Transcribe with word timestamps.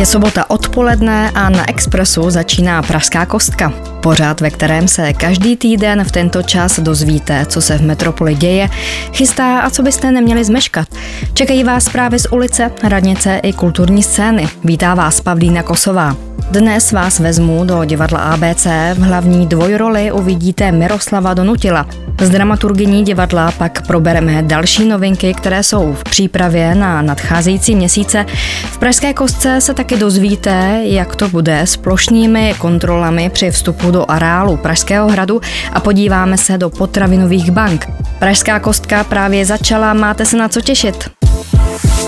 Je 0.00 0.08
sobota 0.08 0.48
odpoledne 0.48 1.28
a 1.36 1.52
na 1.52 1.68
Expressu 1.68 2.24
začíná 2.30 2.80
Pražská 2.82 3.26
kostka. 3.28 3.68
Pořád, 4.02 4.40
ve 4.40 4.50
kterém 4.50 4.88
se 4.88 5.12
každý 5.12 5.56
týden 5.56 6.04
v 6.04 6.12
tento 6.12 6.42
čas 6.42 6.80
dozvíte, 6.80 7.46
co 7.46 7.60
se 7.60 7.78
v 7.78 7.82
metropoli 7.82 8.34
děje, 8.34 8.68
chystá 9.14 9.60
a 9.60 9.70
co 9.70 9.82
byste 9.82 10.10
neměli 10.10 10.44
zmeškat. 10.44 10.88
Čekají 11.34 11.64
vás 11.64 11.84
zprávy 11.84 12.18
z 12.18 12.26
ulice, 12.32 12.70
radnice 12.82 13.40
i 13.42 13.52
kulturní 13.52 14.02
scény. 14.02 14.48
Vítá 14.64 14.94
vás 14.94 15.20
Pavlína 15.20 15.62
Kosová. 15.62 16.16
Dnes 16.50 16.92
vás 16.92 17.18
vezmu 17.18 17.64
do 17.64 17.84
divadla 17.84 18.18
ABC. 18.18 18.66
V 18.94 18.98
hlavní 18.98 19.46
dvojroli 19.46 20.12
uvidíte 20.12 20.72
Miroslava 20.72 21.34
Donutila. 21.34 21.86
Z 22.20 22.28
dramaturgyní 22.28 23.04
divadla 23.04 23.52
pak 23.52 23.86
probereme 23.86 24.42
další 24.42 24.88
novinky, 24.88 25.34
které 25.34 25.62
jsou 25.62 25.92
v 25.92 26.04
přípravě 26.04 26.74
na 26.74 27.02
nadcházející 27.02 27.76
měsíce. 27.76 28.26
V 28.64 28.78
Pražské 28.78 29.14
kostce 29.14 29.60
se 29.60 29.74
taky 29.74 29.96
dozvíte, 29.96 30.80
jak 30.82 31.16
to 31.16 31.28
bude 31.28 31.60
s 31.60 31.76
plošnými 31.76 32.54
kontrolami 32.58 33.30
při 33.30 33.50
vstupu 33.50 33.89
do 33.90 34.10
areálu 34.10 34.56
Pražského 34.56 35.08
hradu 35.08 35.40
a 35.72 35.80
podíváme 35.80 36.38
se 36.38 36.58
do 36.58 36.70
potravinových 36.70 37.50
bank. 37.50 37.86
Pražská 38.18 38.60
kostka 38.60 39.04
právě 39.04 39.46
začala, 39.46 39.94
máte 39.94 40.26
se 40.26 40.36
na 40.36 40.48
co 40.48 40.60
těšit. 40.60 41.10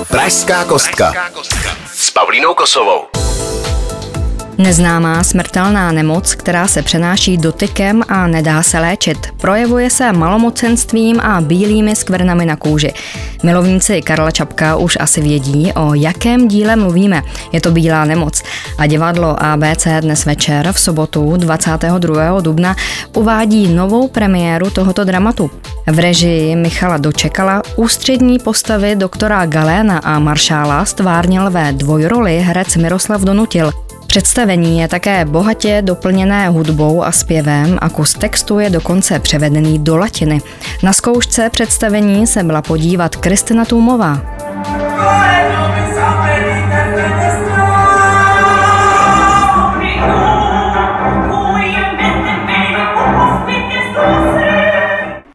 Pražská 0.08 0.64
kostka 0.64 1.14
s 1.94 2.10
Pavlínou 2.10 2.54
Kosovou. 2.54 3.31
Neznámá 4.62 5.24
smrtelná 5.24 5.92
nemoc, 5.92 6.34
která 6.34 6.66
se 6.66 6.82
přenáší 6.82 7.36
dotykem 7.36 8.02
a 8.08 8.26
nedá 8.26 8.62
se 8.62 8.78
léčit. 8.78 9.18
Projevuje 9.40 9.90
se 9.90 10.12
malomocenstvím 10.12 11.20
a 11.20 11.40
bílými 11.40 11.96
skvrnami 11.96 12.46
na 12.46 12.56
kůži. 12.56 12.92
Milovníci 13.42 14.02
Karla 14.02 14.30
Čapka 14.30 14.76
už 14.76 14.98
asi 15.00 15.20
vědí, 15.20 15.72
o 15.72 15.94
jakém 15.94 16.48
díle 16.48 16.76
mluvíme. 16.76 17.22
Je 17.52 17.60
to 17.60 17.70
bílá 17.70 18.04
nemoc. 18.04 18.42
A 18.78 18.86
divadlo 18.86 19.42
ABC 19.42 19.86
dnes 20.00 20.24
večer 20.24 20.72
v 20.72 20.80
sobotu 20.80 21.36
22. 21.36 22.40
dubna 22.40 22.76
uvádí 23.16 23.74
novou 23.74 24.08
premiéru 24.08 24.70
tohoto 24.70 25.04
dramatu. 25.04 25.50
V 25.86 25.98
režii 25.98 26.56
Michala 26.56 26.96
Dočekala 26.96 27.62
ústřední 27.76 28.38
postavy 28.38 28.96
doktora 28.96 29.46
Galéna 29.46 29.98
a 29.98 30.18
Maršála 30.18 30.84
stvárnil 30.84 31.50
ve 31.50 31.72
dvojroli 31.72 32.40
herec 32.40 32.76
Miroslav 32.76 33.20
Donutil. 33.20 33.72
Představení 34.12 34.78
je 34.78 34.88
také 34.88 35.24
bohatě 35.24 35.82
doplněné 35.82 36.48
hudbou 36.48 37.04
a 37.04 37.12
zpěvem 37.12 37.78
a 37.80 37.88
kus 37.88 38.14
textu 38.14 38.58
je 38.58 38.70
dokonce 38.70 39.18
převedený 39.18 39.78
do 39.78 39.96
latiny. 39.96 40.40
Na 40.82 40.92
zkoušce 40.92 41.50
představení 41.50 42.26
se 42.26 42.42
byla 42.42 42.62
podívat 42.62 43.16
Kristina 43.16 43.64
Tůmová. 43.64 44.20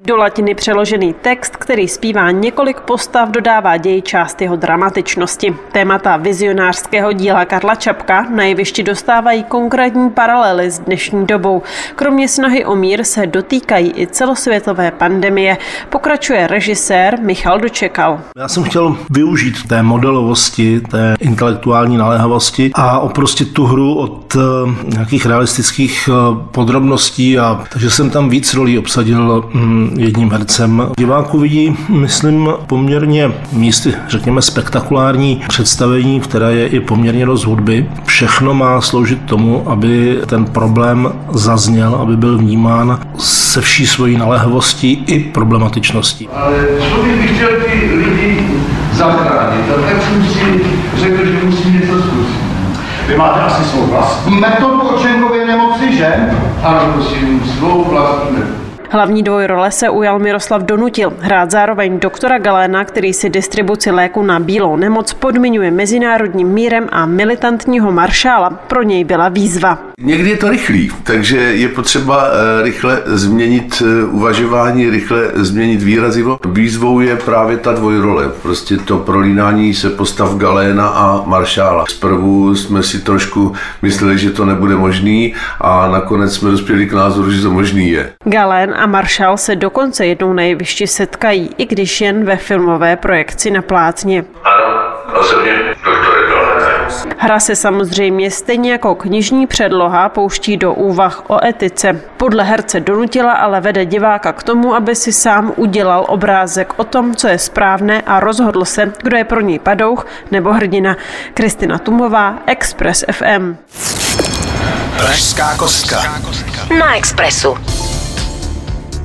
Do 0.06 0.18
latiny 0.18 0.56
přeložený 0.56 1.14
text, 1.14 1.57
který 1.68 1.88
zpívá 1.88 2.32
několik 2.32 2.80
postav, 2.80 3.30
dodává 3.30 3.78
děj 3.78 4.02
část 4.02 4.42
jeho 4.42 4.56
dramatičnosti. 4.56 5.56
Témata 5.72 6.18
vizionářského 6.18 7.14
díla 7.14 7.46
Karla 7.46 7.76
Čapka 7.76 8.26
na 8.30 8.44
jevišti 8.44 8.84
dostávají 8.84 9.44
konkrétní 9.44 10.10
paralely 10.10 10.72
s 10.72 10.80
dnešní 10.80 11.26
dobou. 11.26 11.62
Kromě 11.96 12.28
snahy 12.28 12.66
o 12.66 12.76
mír 12.76 13.04
se 13.04 13.28
dotýkají 13.28 13.94
i 13.96 14.08
celosvětové 14.08 14.92
pandemie. 14.92 15.58
Pokračuje 15.90 16.48
režisér 16.48 17.20
Michal 17.22 17.60
Dočekal. 17.60 18.20
Já 18.38 18.48
jsem 18.48 18.64
chtěl 18.64 18.98
využít 19.10 19.68
té 19.68 19.84
modelovosti, 19.84 20.82
té 20.82 21.16
intelektuální 21.20 21.98
naléhavosti 21.98 22.72
a 22.74 23.00
oprostit 23.00 23.54
tu 23.54 23.66
hru 23.66 23.96
od 23.96 24.36
eh, 24.36 24.40
nějakých 24.84 25.26
realistických 25.26 26.10
eh, 26.12 26.14
podrobností 26.52 27.40
a 27.40 27.64
takže 27.74 27.90
jsem 27.90 28.10
tam 28.10 28.30
víc 28.30 28.54
rolí 28.54 28.80
obsadil 28.80 29.50
mm, 29.54 29.96
jedním 30.00 30.32
hercem. 30.32 30.92
Diváku 30.98 31.40
vidí, 31.40 31.57
myslím, 31.90 32.50
poměrně 32.68 33.32
místy, 33.52 33.94
řekněme, 34.08 34.42
spektakulární 34.42 35.42
představení, 35.48 36.20
které 36.20 36.54
je 36.54 36.68
i 36.68 36.80
poměrně 36.80 37.26
dost 37.26 37.46
hudby. 37.46 37.90
Všechno 38.06 38.54
má 38.54 38.82
sloužit 38.82 39.22
tomu, 39.22 39.70
aby 39.70 40.20
ten 40.26 40.46
problém 40.46 41.12
zazněl, 41.32 41.96
aby 41.96 42.18
byl 42.18 42.38
vnímán 42.38 43.00
se 43.18 43.62
vší 43.62 43.88
svojí 43.88 44.18
naléhavostí 44.18 45.04
i 45.08 45.20
problematičností. 45.20 46.28
Ale 46.34 46.54
člověk 46.90 47.22
by 47.22 47.28
chtěl 47.28 47.50
ty 47.50 47.96
lidi 47.96 48.48
zachránit, 48.94 49.66
a 49.72 49.82
tak 49.90 50.04
jsem 50.04 50.26
si 50.26 50.62
řekl, 50.98 51.26
že 51.26 51.46
musím 51.46 51.74
něco 51.74 52.02
zkusit. 52.02 52.48
Vy 53.08 53.18
máte 53.18 53.42
asi 53.42 53.64
svou 53.64 53.86
vlastní 53.86 54.40
metodu 54.40 54.82
očenkové 54.82 55.46
nemoci, 55.46 55.98
že? 55.98 56.16
Ano, 56.64 56.80
prosím, 56.94 57.42
svou 57.58 57.86
vlastní 57.92 58.32
metodu. 58.32 58.67
Hlavní 58.90 59.24
dvojrole 59.24 59.72
se 59.72 59.90
ujal 59.90 60.20
Miroslav 60.20 60.62
Donutil, 60.62 61.14
hrát 61.20 61.52
zároveň 61.52 62.00
doktora 62.00 62.40
Galéna, 62.40 62.86
který 62.86 63.14
si 63.14 63.30
distribuci 63.30 63.92
léku 63.92 64.24
na 64.24 64.40
bílou 64.40 64.76
nemoc 64.76 65.14
podmiňuje 65.14 65.72
mezinárodním 65.72 66.48
mírem 66.48 66.88
a 66.92 67.06
militantního 67.06 67.92
maršála. 67.92 68.50
Pro 68.50 68.84
něj 68.84 69.04
byla 69.04 69.30
výzva. 69.30 69.80
Někdy 70.02 70.30
je 70.30 70.38
to 70.38 70.50
rychlý, 70.50 70.92
takže 71.04 71.38
je 71.38 71.70
potřeba 71.70 72.28
eh, 72.28 72.64
rychle 72.64 73.02
změnit 73.06 73.84
eh, 73.86 74.06
uvažování, 74.06 74.90
rychle 74.90 75.32
změnit 75.36 75.84
výrazivo. 75.84 76.40
Výzvou 76.46 77.00
je 77.00 77.16
právě 77.16 77.58
ta 77.58 77.72
dvojrole, 77.72 78.30
prostě 78.42 78.78
to 78.78 78.98
prolínání 78.98 79.74
se 79.74 79.90
postav 79.90 80.36
Galéna 80.36 80.88
a 80.88 81.24
maršála. 81.26 81.86
Zprvu 81.90 82.56
jsme 82.56 82.84
si 82.84 83.00
trošku 83.00 83.54
mysleli, 83.82 84.18
že 84.18 84.30
to 84.30 84.46
nebude 84.46 84.76
možný 84.76 85.34
a 85.62 85.88
nakonec 85.88 86.36
jsme 86.36 86.52
dospěli 86.52 86.86
k 86.86 86.94
názoru, 86.94 87.32
že 87.32 87.42
to 87.42 87.52
možný 87.52 87.90
je. 87.90 88.14
Galén 88.30 88.74
a 88.78 88.86
Marshall 88.86 89.38
se 89.38 89.56
dokonce 89.56 90.06
jednou 90.06 90.34
nejvyšší 90.34 90.88
setkají, 90.88 91.50
i 91.58 91.66
když 91.66 92.02
jen 92.02 92.26
ve 92.26 92.38
filmové 92.38 92.96
projekci 92.96 93.52
na 93.52 93.62
plátně. 93.62 94.26
Ano, 94.44 95.20
osobně, 95.20 95.54
doktor 95.68 95.98
Hra 97.18 97.40
se 97.40 97.56
samozřejmě 97.56 98.32
stejně 98.32 98.72
jako 98.72 98.96
knižní 98.96 99.48
předloha 99.48 100.10
pouští 100.10 100.58
do 100.58 100.74
úvah 100.74 101.24
o 101.30 101.46
etice. 101.46 102.02
Podle 102.18 102.44
herce 102.44 102.80
donutila 102.80 103.34
ale 103.34 103.62
vede 103.62 103.86
diváka 103.86 104.34
k 104.34 104.44
tomu, 104.44 104.76
aby 104.76 104.96
si 104.96 105.14
sám 105.14 105.54
udělal 105.56 106.06
obrázek 106.08 106.74
o 106.80 106.84
tom, 106.84 107.16
co 107.16 107.28
je 107.28 107.38
správné 107.38 108.02
a 108.02 108.20
rozhodl 108.20 108.66
se, 108.66 108.94
kdo 109.04 109.18
je 109.18 109.24
pro 109.24 109.42
něj 109.42 109.60
padouch 109.60 110.08
nebo 110.32 110.54
hrdina. 110.54 110.98
Kristina 111.34 111.78
Tumová, 111.78 112.40
Express 112.46 113.06
FM. 113.12 113.56
Pražská 114.98 115.56
kostka. 115.58 116.22
Na 116.80 116.96
Expressu. 116.98 117.58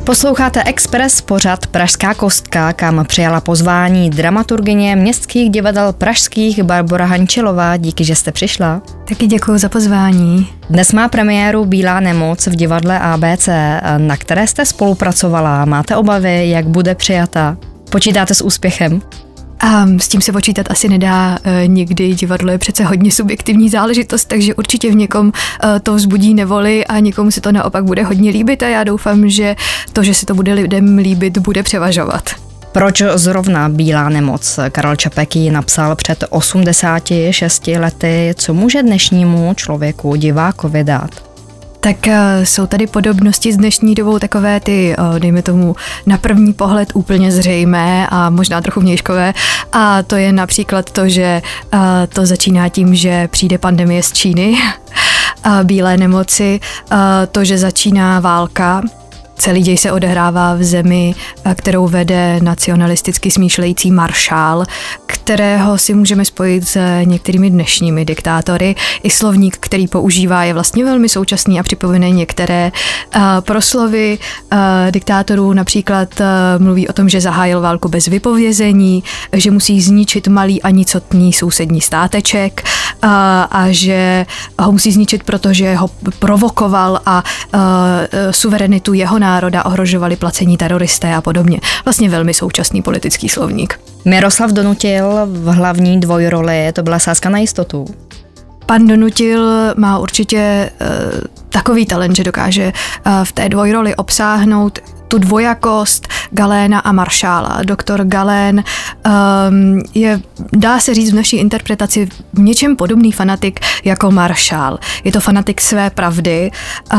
Posloucháte 0.04 0.62
Express 0.64 1.20
pořad 1.20 1.66
Pražská 1.66 2.14
kostka, 2.14 2.72
kam 2.72 3.04
přijala 3.08 3.40
pozvání 3.40 4.10
dramaturgině 4.10 4.96
městských 4.96 5.50
divadel 5.50 5.92
pražských 5.92 6.62
Barbara 6.62 7.04
Hančelová. 7.04 7.76
Díky, 7.76 8.04
že 8.04 8.14
jste 8.14 8.32
přišla. 8.32 8.82
Taky 9.08 9.26
děkuji 9.26 9.58
za 9.58 9.68
pozvání. 9.68 10.48
Dnes 10.70 10.92
má 10.92 11.08
premiéru 11.08 11.64
Bílá 11.64 12.00
nemoc 12.00 12.46
v 12.46 12.56
divadle 12.56 12.98
ABC, 12.98 13.48
na 13.98 14.16
které 14.16 14.46
jste 14.46 14.66
spolupracovala. 14.66 15.64
Máte 15.64 15.96
obavy, 15.96 16.50
jak 16.50 16.66
bude 16.66 16.94
přijata? 16.94 17.56
Počítáte 17.90 18.34
s 18.34 18.44
úspěchem? 18.44 19.02
A 19.62 19.86
s 19.98 20.08
tím 20.08 20.20
se 20.20 20.32
počítat 20.32 20.70
asi 20.70 20.88
nedá 20.88 21.38
e, 21.44 21.66
nikdy. 21.66 22.14
Divadlo 22.14 22.52
je 22.52 22.58
přece 22.58 22.84
hodně 22.84 23.12
subjektivní 23.12 23.68
záležitost, 23.68 24.24
takže 24.24 24.54
určitě 24.54 24.90
v 24.90 24.94
někom 24.94 25.32
e, 25.64 25.80
to 25.80 25.94
vzbudí 25.94 26.34
nevoli 26.34 26.86
a 26.86 26.98
někomu 26.98 27.30
se 27.30 27.40
to 27.40 27.52
naopak 27.52 27.84
bude 27.84 28.02
hodně 28.02 28.30
líbit 28.30 28.62
a 28.62 28.68
já 28.68 28.84
doufám, 28.84 29.28
že 29.28 29.56
to, 29.92 30.02
že 30.02 30.14
se 30.14 30.26
to 30.26 30.34
bude 30.34 30.52
lidem 30.52 30.98
líbit, 30.98 31.38
bude 31.38 31.62
převažovat. 31.62 32.30
Proč 32.72 33.02
zrovna 33.14 33.68
bílá 33.68 34.08
nemoc? 34.08 34.58
Karel 34.72 34.96
Čapek 34.96 35.36
ji 35.36 35.50
napsal 35.50 35.96
před 35.96 36.24
86 36.30 37.66
lety. 37.66 38.34
Co 38.36 38.54
může 38.54 38.82
dnešnímu 38.82 39.54
člověku, 39.54 40.16
divákovi 40.16 40.84
dát? 40.84 41.31
Tak 41.82 42.08
eh, 42.08 42.46
jsou 42.46 42.66
tady 42.66 42.86
podobnosti 42.86 43.52
s 43.52 43.56
dnešní 43.56 43.94
dobou 43.94 44.18
takové 44.18 44.60
ty, 44.60 44.94
eh, 44.98 45.20
dejme 45.20 45.42
tomu, 45.42 45.76
na 46.06 46.18
první 46.18 46.52
pohled 46.52 46.88
úplně 46.94 47.32
zřejmé 47.32 48.06
a 48.10 48.30
možná 48.30 48.60
trochu 48.60 48.80
vnějškové. 48.80 49.34
A 49.72 50.02
to 50.02 50.16
je 50.16 50.32
například 50.32 50.90
to, 50.90 51.08
že 51.08 51.42
eh, 51.72 51.78
to 52.08 52.26
začíná 52.26 52.68
tím, 52.68 52.94
že 52.94 53.28
přijde 53.28 53.58
pandemie 53.58 54.02
z 54.02 54.12
Číny, 54.12 54.58
bílé 55.62 55.96
nemoci, 55.96 56.60
to, 57.32 57.44
že 57.44 57.58
začíná 57.58 58.20
válka, 58.20 58.82
Celý 59.42 59.62
děj 59.62 59.76
se 59.76 59.92
odehrává 59.92 60.54
v 60.54 60.62
zemi, 60.62 61.14
kterou 61.54 61.88
vede 61.88 62.40
nacionalisticky 62.42 63.30
smýšlející 63.30 63.90
maršál, 63.90 64.64
kterého 65.06 65.78
si 65.78 65.94
můžeme 65.94 66.24
spojit 66.24 66.68
s 66.68 67.02
některými 67.04 67.50
dnešními 67.50 68.04
diktátory. 68.04 68.74
I 69.02 69.10
slovník, 69.10 69.56
který 69.60 69.88
používá, 69.88 70.44
je 70.44 70.54
vlastně 70.54 70.84
velmi 70.84 71.08
současný 71.08 71.60
a 71.60 71.62
připomíná 71.62 72.08
některé 72.08 72.72
proslovy 73.40 74.18
diktátorů. 74.90 75.52
Například 75.52 76.08
mluví 76.58 76.88
o 76.88 76.92
tom, 76.92 77.08
že 77.08 77.20
zahájil 77.20 77.60
válku 77.60 77.88
bez 77.88 78.06
vypovězení, 78.06 79.04
že 79.32 79.50
musí 79.50 79.80
zničit 79.80 80.28
malý 80.28 80.62
a 80.62 80.70
nicotný 80.70 81.32
sousední 81.32 81.80
státeček 81.80 82.64
a, 83.02 83.66
že 83.70 84.26
ho 84.58 84.72
musí 84.72 84.92
zničit, 84.92 85.24
protože 85.24 85.74
ho 85.74 85.90
provokoval 86.18 87.00
a, 87.06 87.10
a 87.12 87.24
suverenitu 88.30 88.92
jeho 88.92 89.18
národa 89.18 89.31
ohrožovali 89.64 90.16
placení 90.16 90.56
teroristé 90.56 91.14
a 91.14 91.20
podobně. 91.20 91.60
Vlastně 91.84 92.10
velmi 92.10 92.34
současný 92.34 92.82
politický 92.82 93.28
slovník. 93.28 93.80
Miroslav 94.04 94.50
donutil 94.50 95.12
v 95.26 95.46
hlavní 95.54 96.00
dvojroli, 96.00 96.72
to 96.72 96.82
byla 96.82 96.98
sázka 96.98 97.28
na 97.28 97.38
jistotu. 97.38 97.86
Pan 98.66 98.86
Donutil 98.86 99.50
má 99.76 99.98
určitě 99.98 100.70
uh, 100.80 101.20
takový 101.48 101.86
talent, 101.86 102.16
že 102.16 102.24
dokáže 102.24 102.72
uh, 103.06 103.12
v 103.24 103.32
té 103.32 103.48
dvojroli 103.48 103.96
obsáhnout 103.96 104.78
tu 105.12 105.18
dvojakost 105.18 106.08
Galéna 106.30 106.78
a 106.78 106.92
Maršála. 106.92 107.60
Doktor 107.64 108.04
Galén 108.04 108.64
um, 109.06 109.82
je, 109.94 110.20
dá 110.52 110.80
se 110.80 110.94
říct 110.94 111.12
v 111.12 111.14
naší 111.14 111.36
interpretaci, 111.36 112.08
v 112.32 112.38
něčem 112.38 112.76
podobný 112.76 113.12
fanatik 113.12 113.60
jako 113.84 114.10
Maršál. 114.10 114.78
Je 115.04 115.12
to 115.12 115.20
fanatik 115.20 115.60
své 115.60 115.90
pravdy 115.90 116.50
uh, 116.92 116.98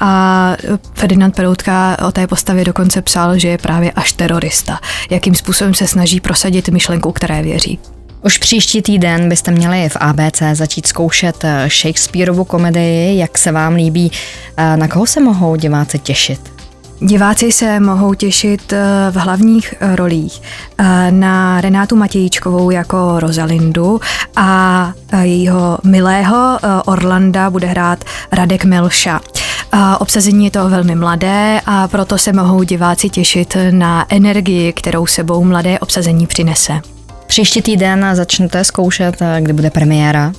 a 0.00 0.56
Ferdinand 0.94 1.36
Peroutka 1.36 1.96
o 2.08 2.12
té 2.12 2.26
postavě 2.26 2.64
dokonce 2.64 3.02
psal, 3.02 3.38
že 3.38 3.48
je 3.48 3.58
právě 3.58 3.92
až 3.92 4.12
terorista. 4.12 4.80
Jakým 5.10 5.34
způsobem 5.34 5.74
se 5.74 5.86
snaží 5.86 6.20
prosadit 6.20 6.68
myšlenku, 6.68 7.12
které 7.12 7.42
věří. 7.42 7.78
Už 8.24 8.38
příští 8.38 8.82
týden 8.82 9.28
byste 9.28 9.50
měli 9.50 9.88
v 9.88 9.96
ABC 10.00 10.42
začít 10.52 10.86
zkoušet 10.86 11.44
Shakespeareovu 11.68 12.44
komedii. 12.44 13.18
Jak 13.18 13.38
se 13.38 13.52
vám 13.52 13.74
líbí? 13.74 14.12
Na 14.76 14.88
koho 14.88 15.06
se 15.06 15.20
mohou 15.20 15.56
diváci 15.56 15.98
těšit? 15.98 16.59
Diváci 17.02 17.52
se 17.52 17.80
mohou 17.80 18.14
těšit 18.14 18.72
eh, 18.72 18.78
v 19.10 19.16
hlavních 19.16 19.74
eh, 19.80 19.96
rolích 19.96 20.42
eh, 20.78 21.10
na 21.10 21.60
Renátu 21.60 21.96
Matějíčkovou 21.96 22.70
jako 22.70 23.20
Rosalindu 23.20 24.00
a 24.36 24.92
jejího 25.22 25.78
milého 25.84 26.58
Orlanda 26.84 27.50
bude 27.50 27.66
hrát 27.66 28.04
Radek 28.32 28.64
Melša. 28.64 29.20
Obsazení 29.98 30.44
je 30.44 30.50
to 30.50 30.68
velmi 30.68 30.94
mladé 30.94 31.60
a 31.66 31.88
proto 31.88 32.18
se 32.18 32.32
mohou 32.32 32.62
diváci 32.62 33.10
těšit 33.10 33.56
na 33.70 34.06
energii, 34.08 34.72
kterou 34.72 35.06
sebou 35.06 35.44
mladé 35.44 35.78
obsazení 35.78 36.26
přinese. 36.26 36.80
Příští 37.26 37.62
týden 37.62 38.06
začnete 38.12 38.64
zkoušet, 38.64 39.16
kdy 39.40 39.52
bude 39.52 39.70
premiéra? 39.70 40.32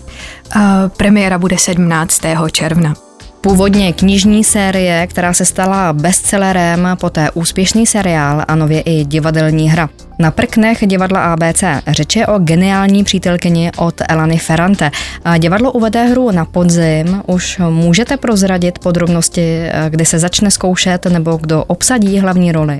Premiéra 0.97 1.37
bude 1.37 1.57
17. 1.57 2.21
června. 2.51 3.10
Původně 3.41 3.93
knižní 3.93 4.43
série, 4.43 5.07
která 5.07 5.33
se 5.33 5.45
stala 5.45 5.93
bestsellerem, 5.93 6.87
poté 6.99 7.31
úspěšný 7.31 7.87
seriál 7.87 8.43
a 8.47 8.55
nově 8.55 8.81
i 8.81 9.05
divadelní 9.05 9.69
hra. 9.69 9.89
Na 10.19 10.31
prknech 10.31 10.77
divadla 10.87 11.33
ABC 11.33 11.63
řeč 11.87 12.15
je 12.15 12.27
o 12.27 12.39
geniální 12.39 13.03
přítelkyni 13.03 13.71
od 13.77 14.01
Elany 14.09 14.37
Ferrante. 14.37 14.91
Divadlo 15.37 15.71
uvede 15.71 16.03
hru 16.03 16.31
na 16.31 16.45
podzim. 16.45 17.23
Už 17.27 17.59
můžete 17.69 18.17
prozradit 18.17 18.79
podrobnosti, 18.79 19.63
kdy 19.89 20.05
se 20.05 20.19
začne 20.19 20.51
zkoušet 20.51 21.05
nebo 21.05 21.37
kdo 21.37 21.63
obsadí 21.63 22.19
hlavní 22.19 22.51
roli? 22.51 22.79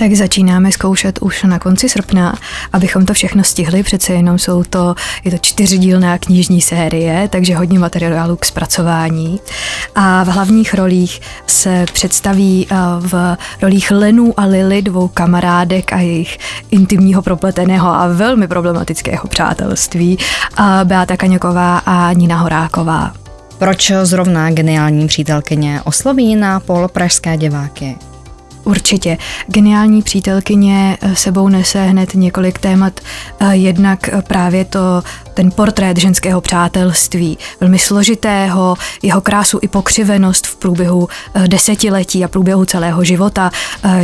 Tak 0.00 0.14
začínáme 0.14 0.72
zkoušet 0.72 1.18
už 1.18 1.42
na 1.42 1.58
konci 1.58 1.88
srpna, 1.88 2.34
abychom 2.72 3.06
to 3.06 3.14
všechno 3.14 3.44
stihli, 3.44 3.82
přece 3.82 4.12
jenom 4.12 4.38
jsou 4.38 4.64
to, 4.64 4.94
je 5.24 5.30
to 5.30 5.38
čtyřdílná 5.38 6.18
knižní 6.18 6.60
série, 6.60 7.28
takže 7.28 7.56
hodně 7.56 7.78
materiálu 7.78 8.36
k 8.36 8.44
zpracování. 8.44 9.40
A 9.94 10.24
v 10.24 10.26
hlavních 10.26 10.74
rolích 10.74 11.20
se 11.46 11.84
představí 11.92 12.66
eh, 12.70 12.74
v 13.00 13.36
rolích 13.62 13.90
Lenu 13.90 14.34
a 14.36 14.44
Lily, 14.44 14.82
dvou 14.82 15.08
kamarádek 15.08 15.92
a 15.92 15.96
jejich 15.96 16.38
intimního 16.70 17.22
propleteného 17.22 17.88
a 17.88 18.06
velmi 18.06 18.48
problematického 18.48 19.28
přátelství, 19.28 20.18
a 20.56 20.80
Beata 20.84 21.16
Kaňoková 21.16 21.78
a 21.78 22.12
Nina 22.12 22.36
Horáková. 22.36 23.12
Proč 23.58 23.92
zrovna 24.02 24.50
geniální 24.50 25.06
přítelkyně 25.06 25.80
osloví 25.84 26.36
na 26.36 26.60
pol 26.60 26.88
pražské 26.88 27.36
diváky? 27.36 28.09
Určitě. 28.64 29.18
Geniální 29.46 30.02
přítelkyně 30.02 30.98
eh, 31.00 31.16
sebou 31.16 31.48
nese 31.48 31.82
hned 31.82 32.14
několik 32.14 32.58
témat. 32.58 33.00
Eh, 33.40 33.56
jednak 33.56 34.08
eh, 34.08 34.22
právě 34.22 34.64
to 34.64 35.02
ten 35.34 35.50
portrét 35.50 35.96
ženského 35.96 36.40
přátelství, 36.40 37.38
velmi 37.60 37.78
složitého, 37.78 38.76
jeho 39.02 39.20
krásu 39.20 39.58
i 39.62 39.68
pokřivenost 39.68 40.46
v 40.46 40.56
průběhu 40.56 41.08
desetiletí 41.46 42.24
a 42.24 42.28
průběhu 42.28 42.64
celého 42.64 43.04
života 43.04 43.50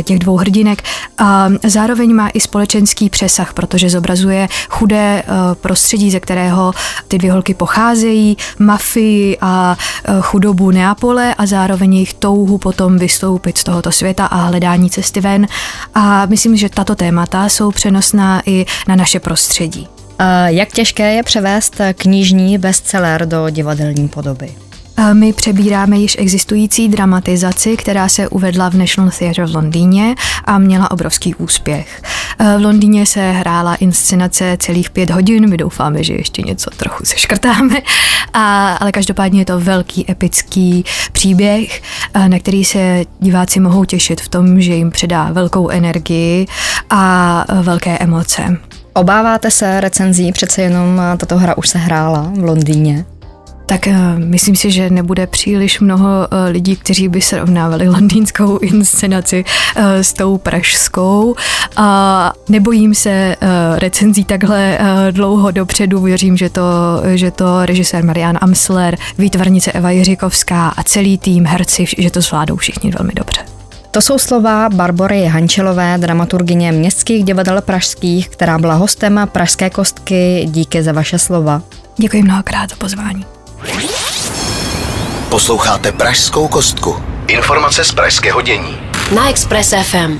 těch 0.03 0.19
dvou 0.19 0.37
hrdinek. 0.37 0.83
A 1.17 1.49
zároveň 1.63 2.15
má 2.15 2.29
i 2.29 2.39
společenský 2.39 3.09
přesah, 3.09 3.53
protože 3.53 3.89
zobrazuje 3.89 4.47
chudé 4.69 5.23
prostředí, 5.61 6.11
ze 6.11 6.19
kterého 6.19 6.73
ty 7.07 7.17
dvě 7.17 7.31
holky 7.31 7.53
pocházejí, 7.53 8.37
mafii 8.59 9.37
a 9.41 9.77
chudobu 10.21 10.71
Neapole 10.71 11.35
a 11.35 11.45
zároveň 11.45 11.93
jejich 11.93 12.13
touhu 12.13 12.57
potom 12.57 12.97
vystoupit 12.97 13.57
z 13.57 13.63
tohoto 13.63 13.91
světa 13.91 14.25
a 14.25 14.46
hledání 14.47 14.89
cesty 14.89 15.21
ven. 15.21 15.47
A 15.95 16.25
myslím, 16.25 16.57
že 16.57 16.69
tato 16.69 16.95
témata 16.95 17.49
jsou 17.49 17.71
přenosná 17.71 18.41
i 18.45 18.65
na 18.87 18.95
naše 18.95 19.19
prostředí. 19.19 19.87
Jak 20.45 20.69
těžké 20.69 21.13
je 21.13 21.23
převést 21.23 21.81
knižní 21.93 22.57
bestseller 22.57 23.25
do 23.25 23.49
divadelní 23.49 24.07
podoby? 24.07 24.66
My 25.13 25.33
přebíráme 25.33 25.97
již 25.97 26.15
existující 26.19 26.89
dramatizaci, 26.89 27.77
která 27.77 28.09
se 28.09 28.29
uvedla 28.29 28.69
v 28.69 28.73
National 28.73 29.11
Theatre 29.19 29.45
v 29.45 29.55
Londýně 29.55 30.15
a 30.45 30.57
měla 30.57 30.91
obrovský 30.91 31.35
úspěch. 31.35 32.01
V 32.39 32.63
Londýně 32.63 33.05
se 33.05 33.31
hrála 33.31 33.75
inscenace 33.75 34.57
celých 34.59 34.89
pět 34.89 35.09
hodin, 35.09 35.49
my 35.49 35.57
doufáme, 35.57 36.03
že 36.03 36.13
ještě 36.13 36.41
něco 36.41 36.69
trochu 36.77 37.05
seškrtáme, 37.05 37.75
a, 38.33 38.73
ale 38.73 38.91
každopádně 38.91 39.41
je 39.41 39.45
to 39.45 39.59
velký 39.59 40.11
epický 40.11 40.85
příběh, 41.11 41.81
na 42.27 42.39
který 42.39 42.65
se 42.65 43.03
diváci 43.19 43.59
mohou 43.59 43.85
těšit 43.85 44.21
v 44.21 44.29
tom, 44.29 44.61
že 44.61 44.73
jim 44.73 44.91
předá 44.91 45.31
velkou 45.31 45.69
energii 45.69 46.45
a 46.89 47.45
velké 47.61 47.97
emoce. 47.97 48.57
Obáváte 48.93 49.51
se 49.51 49.81
recenzí, 49.81 50.31
přece 50.31 50.61
jenom 50.61 51.01
tato 51.17 51.37
hra 51.37 51.57
už 51.57 51.69
se 51.69 51.77
hrála 51.77 52.31
v 52.35 52.43
Londýně? 52.43 53.05
Tak 53.67 53.87
uh, 53.87 53.93
myslím 54.17 54.55
si, 54.55 54.71
že 54.71 54.89
nebude 54.89 55.27
příliš 55.27 55.79
mnoho 55.79 56.07
uh, 56.07 56.37
lidí, 56.49 56.75
kteří 56.75 57.07
by 57.07 57.21
srovnávali 57.21 57.89
londýnskou 57.89 58.57
inscenaci 58.61 59.43
uh, 59.77 59.83
s 59.83 60.13
tou 60.13 60.37
pražskou. 60.37 61.35
A 61.75 62.33
nebojím 62.49 62.95
se 62.95 63.35
uh, 63.41 63.47
recenzí 63.79 64.23
takhle 64.23 64.77
uh, 64.79 64.87
dlouho 65.11 65.51
dopředu. 65.51 66.01
Věřím, 66.01 66.37
že 66.37 66.49
to, 66.49 66.61
že 67.15 67.31
to 67.31 67.65
režisér 67.65 68.03
Marian 68.03 68.37
Amsler, 68.41 68.97
výtvarnice 69.17 69.71
Eva 69.71 69.91
Jiříkovská 69.91 70.69
a 70.69 70.83
celý 70.83 71.17
tým 71.17 71.45
herci, 71.45 71.85
že 71.97 72.11
to 72.11 72.21
zvládou 72.21 72.55
všichni 72.55 72.91
velmi 72.91 73.13
dobře. 73.15 73.41
To 73.91 74.01
jsou 74.01 74.17
slova 74.17 74.69
Barbory 74.69 75.25
Hančelové, 75.25 75.97
dramaturgině 75.97 76.71
městských 76.71 77.23
divadel 77.23 77.61
pražských, 77.61 78.29
která 78.29 78.57
byla 78.57 78.73
hostem 78.73 79.29
Pražské 79.31 79.69
kostky. 79.69 80.45
Díky 80.49 80.83
za 80.83 80.91
vaše 80.91 81.19
slova. 81.19 81.61
Děkuji 81.97 82.23
mnohokrát 82.23 82.69
za 82.69 82.75
pozvání. 82.75 83.36
Posloucháte 85.29 85.91
Pražskou 85.91 86.47
kostku. 86.47 87.03
Informace 87.27 87.83
z 87.83 87.91
pražského 87.91 88.41
dění. 88.41 88.77
Na 89.15 89.29
Express 89.29 89.73
FM. 89.83 90.19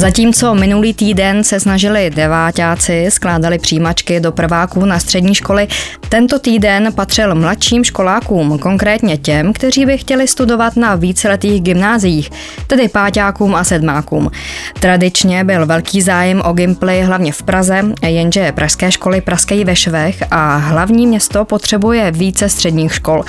Zatímco 0.00 0.54
minulý 0.54 0.94
týden 0.94 1.44
se 1.44 1.60
snažili 1.60 2.10
deváťáci, 2.10 3.06
skládali 3.08 3.58
přijímačky 3.58 4.20
do 4.20 4.32
prváků 4.32 4.84
na 4.84 4.98
střední 4.98 5.34
školy, 5.34 5.68
tento 6.08 6.38
týden 6.38 6.92
patřil 6.92 7.34
mladším 7.34 7.84
školákům, 7.84 8.58
konkrétně 8.58 9.16
těm, 9.16 9.52
kteří 9.52 9.86
by 9.86 9.98
chtěli 9.98 10.28
studovat 10.28 10.76
na 10.76 10.94
víceletých 10.94 11.62
gymnáziích, 11.62 12.30
tedy 12.66 12.88
páťákům 12.88 13.54
a 13.54 13.64
sedmákům. 13.64 14.30
Tradičně 14.80 15.44
byl 15.44 15.66
velký 15.66 16.02
zájem 16.02 16.42
o 16.44 16.52
Gimply 16.52 17.02
hlavně 17.02 17.32
v 17.32 17.42
Praze, 17.42 17.84
jenže 18.06 18.52
pražské 18.52 18.92
školy 18.92 19.20
praskají 19.20 19.64
ve 19.64 19.76
švech 19.76 20.22
a 20.30 20.56
hlavní 20.56 21.06
město 21.06 21.44
potřebuje 21.44 22.10
více 22.10 22.48
středních 22.48 22.94
škol. 22.94 23.24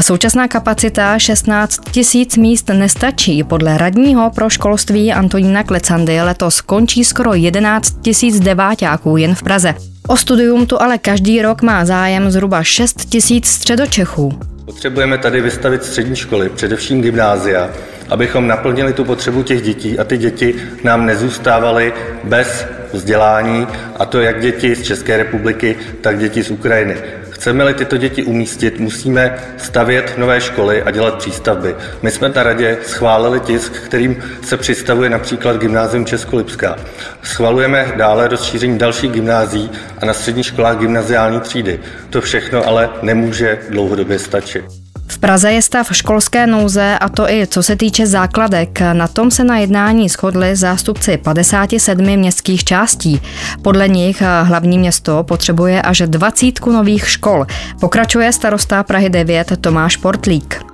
Současná 0.00 0.48
kapacita 0.48 1.18
16 1.18 1.80
tisíc 1.90 2.36
míst 2.36 2.68
nestačí. 2.68 3.44
Podle 3.44 3.78
radního 3.78 4.30
pro 4.30 4.50
školství 4.50 5.12
Antonína 5.12 5.62
Klecandy 6.08 6.22
letos 6.22 6.60
končí 6.60 7.04
skoro 7.04 7.34
11 7.34 8.00
tisíc 8.02 8.40
deváťáků 8.40 9.16
jen 9.16 9.34
v 9.34 9.42
Praze. 9.42 9.74
O 10.06 10.16
studium 10.16 10.66
tu 10.66 10.82
ale 10.82 10.98
každý 10.98 11.42
rok 11.42 11.62
má 11.62 11.84
zájem 11.84 12.30
zhruba 12.30 12.62
6 12.62 13.04
tisíc 13.04 13.46
středočechů. 13.46 14.38
Potřebujeme 14.64 15.18
tady 15.18 15.40
vystavit 15.40 15.84
střední 15.84 16.16
školy, 16.16 16.48
především 16.48 17.02
gymnázia, 17.02 17.70
abychom 18.08 18.46
naplnili 18.46 18.92
tu 18.92 19.04
potřebu 19.04 19.42
těch 19.42 19.62
dětí 19.62 19.98
a 19.98 20.04
ty 20.04 20.18
děti 20.18 20.54
nám 20.84 21.06
nezůstávaly 21.06 21.92
bez 22.24 22.66
vzdělání, 22.92 23.66
a 23.98 24.04
to 24.06 24.20
jak 24.20 24.40
děti 24.40 24.74
z 24.74 24.82
České 24.82 25.16
republiky, 25.16 25.76
tak 26.00 26.18
děti 26.18 26.42
z 26.42 26.50
Ukrajiny. 26.50 26.96
Chceme-li 27.38 27.74
tyto 27.74 27.96
děti 27.96 28.24
umístit, 28.24 28.80
musíme 28.80 29.38
stavět 29.56 30.18
nové 30.18 30.40
školy 30.40 30.82
a 30.82 30.90
dělat 30.90 31.18
přístavby. 31.18 31.74
My 32.02 32.10
jsme 32.10 32.28
na 32.28 32.42
radě 32.42 32.78
schválili 32.86 33.40
tisk, 33.40 33.72
kterým 33.72 34.22
se 34.42 34.56
přistavuje 34.56 35.10
například 35.10 35.56
Gymnázium 35.56 36.06
Českolipská. 36.06 36.76
Schvalujeme 37.22 37.92
dále 37.96 38.28
rozšíření 38.28 38.78
dalších 38.78 39.10
gymnází 39.10 39.70
a 39.98 40.06
na 40.06 40.12
středních 40.12 40.46
školách 40.46 40.78
gymnaziální 40.78 41.40
třídy. 41.40 41.80
To 42.10 42.20
všechno 42.20 42.66
ale 42.66 42.90
nemůže 43.02 43.58
dlouhodobě 43.70 44.18
stačit. 44.18 44.77
V 45.10 45.18
Praze 45.18 45.52
je 45.52 45.62
stav 45.62 45.96
školské 45.96 46.46
nouze 46.46 46.98
a 46.98 47.08
to 47.08 47.30
i 47.30 47.46
co 47.46 47.62
se 47.62 47.76
týče 47.76 48.06
základek. 48.06 48.80
Na 48.92 49.08
tom 49.08 49.30
se 49.30 49.44
na 49.44 49.58
jednání 49.58 50.08
shodli 50.08 50.56
zástupci 50.56 51.16
57 51.16 52.04
městských 52.16 52.64
částí. 52.64 53.20
Podle 53.62 53.88
nich 53.88 54.22
hlavní 54.42 54.78
město 54.78 55.22
potřebuje 55.22 55.82
až 55.82 56.02
20 56.06 56.66
nových 56.66 57.08
škol. 57.08 57.46
Pokračuje 57.80 58.32
starosta 58.32 58.82
Prahy 58.82 59.10
9 59.10 59.52
Tomáš 59.60 59.96
Portlík. 59.96 60.67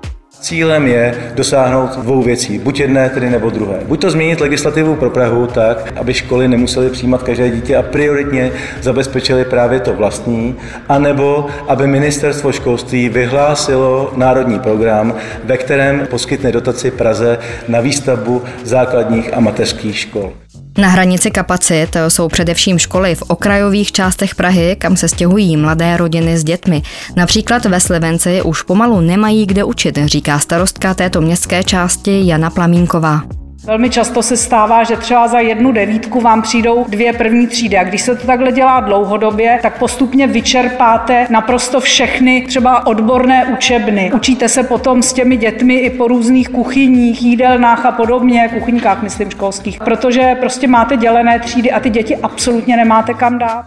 Cílem 0.45 0.87
je 0.87 1.15
dosáhnout 1.35 1.97
dvou 1.97 2.23
věcí, 2.23 2.59
buď 2.59 2.81
jedné, 2.81 3.11
tedy 3.11 3.31
nebo 3.31 3.51
druhé. 3.51 3.81
Buď 3.85 4.01
to 4.01 4.11
změnit 4.11 4.41
legislativu 4.41 4.97
pro 4.97 5.11
Prahu 5.11 5.47
tak, 5.47 5.93
aby 5.97 6.15
školy 6.15 6.49
nemusely 6.49 6.91
přijímat 6.91 7.23
každé 7.23 7.51
dítě 7.51 7.77
a 7.77 7.83
prioritně 7.83 8.53
zabezpečili 8.83 9.45
právě 9.45 9.81
to 9.81 9.95
vlastní, 9.95 10.55
anebo 10.89 11.47
aby 11.69 11.87
ministerstvo 11.87 12.53
školství 12.53 13.09
vyhlásilo 13.09 14.13
národní 14.17 14.59
program, 14.59 15.15
ve 15.45 15.57
kterém 15.57 16.07
poskytne 16.11 16.53
dotaci 16.53 16.91
Praze 16.91 17.39
na 17.69 17.81
výstavbu 17.81 18.43
základních 18.65 19.35
a 19.35 19.41
mateřských 19.41 19.99
škol. 19.99 20.33
Na 20.79 20.89
hranici 20.89 21.31
kapacit 21.31 21.97
jsou 22.09 22.29
především 22.29 22.79
školy 22.79 23.15
v 23.15 23.23
okrajových 23.23 23.93
částech 23.93 24.35
Prahy, 24.35 24.77
kam 24.79 24.97
se 24.97 25.09
stěhují 25.09 25.57
mladé 25.57 25.97
rodiny 25.97 26.39
s 26.39 26.45
dětmi. 26.45 26.83
Například 27.17 27.65
ve 27.65 27.81
Slevenci 27.81 28.43
už 28.43 28.63
pomalu 28.63 29.01
nemají 29.01 29.47
kde 29.47 29.65
učit, 29.65 29.99
říká 30.05 30.39
starostka 30.39 30.95
této 30.95 31.21
městské 31.21 31.65
části 31.65 32.27
Jana 32.27 32.51
Plamínková. 32.51 33.44
Velmi 33.67 33.91
často 33.91 34.23
se 34.23 34.37
stává, 34.37 34.85
že 34.85 34.97
třeba 34.97 35.29
za 35.29 35.39
jednu 35.39 35.73
devítku 35.73 36.21
vám 36.21 36.43
přijdou 36.43 36.85
dvě 36.89 37.13
první 37.13 37.47
třídy. 37.47 37.79
A 37.79 37.85
když 37.85 38.03
se 38.03 38.17
to 38.17 38.27
takhle 38.27 38.53
dělá 38.53 38.81
dlouhodobě, 38.81 39.59
tak 39.63 39.79
postupně 39.79 40.27
vyčerpáte 40.27 41.27
naprosto 41.31 41.81
všechny 41.81 42.45
třeba 42.49 42.87
odborné 42.87 43.45
učebny. 43.45 44.13
Učíte 44.15 44.49
se 44.49 44.63
potom 44.63 45.03
s 45.03 45.13
těmi 45.13 45.37
dětmi 45.37 45.75
i 45.75 45.91
po 45.91 46.09
různých 46.09 46.49
kuchyních, 46.49 47.23
jídelnách 47.23 47.87
a 47.87 47.93
podobně, 47.93 48.51
kuchyňkách, 48.55 49.03
myslím, 49.03 49.31
školských, 49.31 49.79
protože 49.79 50.37
prostě 50.41 50.69
máte 50.69 50.97
dělené 50.97 51.39
třídy 51.39 51.73
a 51.73 51.81
ty 51.81 51.91
děti 51.91 52.17
absolutně 52.17 52.77
nemáte 52.77 53.15
kam 53.15 53.39
dát. 53.39 53.65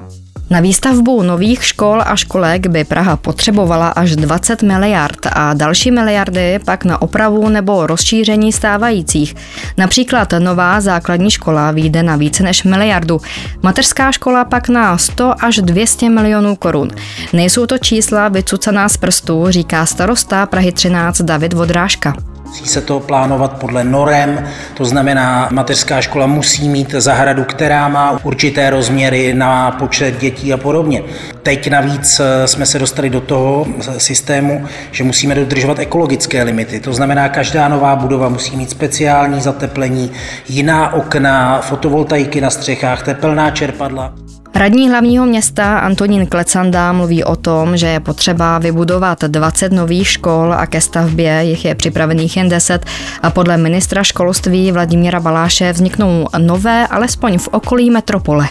Na 0.49 0.59
výstavbu 0.59 1.23
nových 1.23 1.65
škol 1.65 2.01
a 2.05 2.15
školek 2.15 2.67
by 2.67 2.83
Praha 2.83 3.15
potřebovala 3.15 3.87
až 3.87 4.15
20 4.15 4.63
miliard 4.63 5.17
a 5.33 5.53
další 5.53 5.91
miliardy 5.91 6.59
pak 6.65 6.85
na 6.85 7.01
opravu 7.01 7.49
nebo 7.49 7.87
rozšíření 7.87 8.51
stávajících. 8.51 9.35
Například 9.77 10.33
nová 10.39 10.81
základní 10.81 11.31
škola 11.31 11.71
vyjde 11.71 12.03
na 12.03 12.15
více 12.15 12.43
než 12.43 12.63
miliardu, 12.63 13.21
mateřská 13.63 14.11
škola 14.11 14.45
pak 14.45 14.69
na 14.69 14.97
100 14.97 15.33
až 15.43 15.55
200 15.55 16.09
milionů 16.09 16.55
korun. 16.55 16.91
Nejsou 17.33 17.65
to 17.65 17.77
čísla 17.77 18.27
vycucaná 18.27 18.89
z 18.89 18.97
prstů, 18.97 19.45
říká 19.49 19.85
starosta 19.85 20.45
Prahy 20.45 20.71
13 20.71 21.21
David 21.21 21.53
Vodrážka. 21.53 22.36
Musí 22.47 22.65
se 22.67 22.81
to 22.81 22.99
plánovat 22.99 23.59
podle 23.59 23.83
norem, 23.83 24.47
to 24.73 24.85
znamená, 24.85 25.49
mateřská 25.51 26.01
škola 26.01 26.27
musí 26.27 26.69
mít 26.69 26.91
zahradu, 26.91 27.43
která 27.43 27.87
má 27.87 28.19
určité 28.23 28.69
rozměry 28.69 29.33
na 29.33 29.71
počet 29.71 30.19
dětí 30.19 30.53
a 30.53 30.57
podobně. 30.57 31.03
Teď 31.43 31.69
navíc 31.69 32.19
eh, 32.19 32.47
jsme 32.47 32.65
se 32.65 32.79
dostali 32.79 33.09
do 33.09 33.21
toho 33.21 33.65
systému, 33.97 34.65
že 34.91 35.03
musíme 35.03 35.35
dodržovat 35.35 35.79
ekologické 35.79 36.43
limity. 36.43 36.79
To 36.79 36.93
znamená, 36.93 37.29
každá 37.29 37.67
nová 37.67 37.95
budova 37.95 38.29
musí 38.29 38.57
mít 38.57 38.69
speciální 38.69 39.41
zateplení, 39.41 40.11
jiná 40.49 40.93
okna, 40.93 41.61
fotovoltaiky 41.61 42.41
na 42.41 42.49
střechách, 42.49 43.03
tepelná 43.03 43.51
čerpadla. 43.51 44.13
Radní 44.57 44.89
hlavního 44.89 45.25
města 45.25 45.79
Antonín 45.79 46.25
Klecanda 46.25 46.93
mluví 46.93 47.23
o 47.23 47.35
tom, 47.35 47.77
že 47.77 47.87
je 47.87 47.99
potřeba 47.99 48.59
vybudovat 48.59 49.23
20 49.23 49.71
nových 49.71 50.07
škol 50.07 50.53
a 50.53 50.65
ke 50.65 50.81
stavbě 50.81 51.43
jich 51.43 51.65
je 51.65 51.75
připravených 51.75 52.37
jen 52.37 52.49
10 52.49 52.85
a 53.21 53.29
podle 53.29 53.57
ministra 53.57 54.03
školství 54.03 54.71
Vladimíra 54.71 55.19
Baláše 55.19 55.73
vzniknou 55.73 56.27
nové 56.37 56.87
alespoň 56.87 57.37
v 57.37 57.47
okolí 57.47 57.89
metropole 57.89 58.47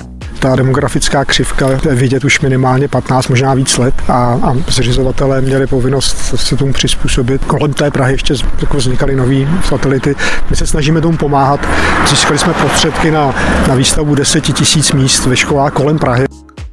ta 0.47 0.57
demografická 0.57 1.25
křivka 1.25 1.67
vidět 1.91 2.25
už 2.25 2.41
minimálně 2.41 2.89
15, 2.89 3.29
možná 3.29 3.55
víc 3.55 3.79
let 3.79 3.95
a, 4.09 4.13
a 4.43 4.55
zřizovatelé 4.69 5.41
měli 5.41 5.67
povinnost 5.67 6.17
se 6.37 6.57
tomu 6.57 6.73
přizpůsobit. 6.73 7.45
Kolem 7.45 7.73
té 7.73 7.91
Prahy 7.91 8.15
ještě 8.15 8.35
jako 8.61 8.77
vznikaly 8.77 9.17
nové 9.17 9.61
satelity. 9.65 10.15
My 10.51 10.57
se 10.57 10.67
snažíme 10.67 11.01
tomu 11.01 11.17
pomáhat. 11.17 11.69
Získali 12.09 12.39
jsme 12.39 12.53
prostředky 12.53 13.11
na, 13.11 13.35
na 13.69 13.75
výstavbu 13.75 14.15
10 14.15 14.41
tisíc 14.41 14.93
míst 14.93 15.27
ve 15.27 15.37
školách 15.37 15.73
kolem 15.73 15.99
Prahy. 15.99 16.27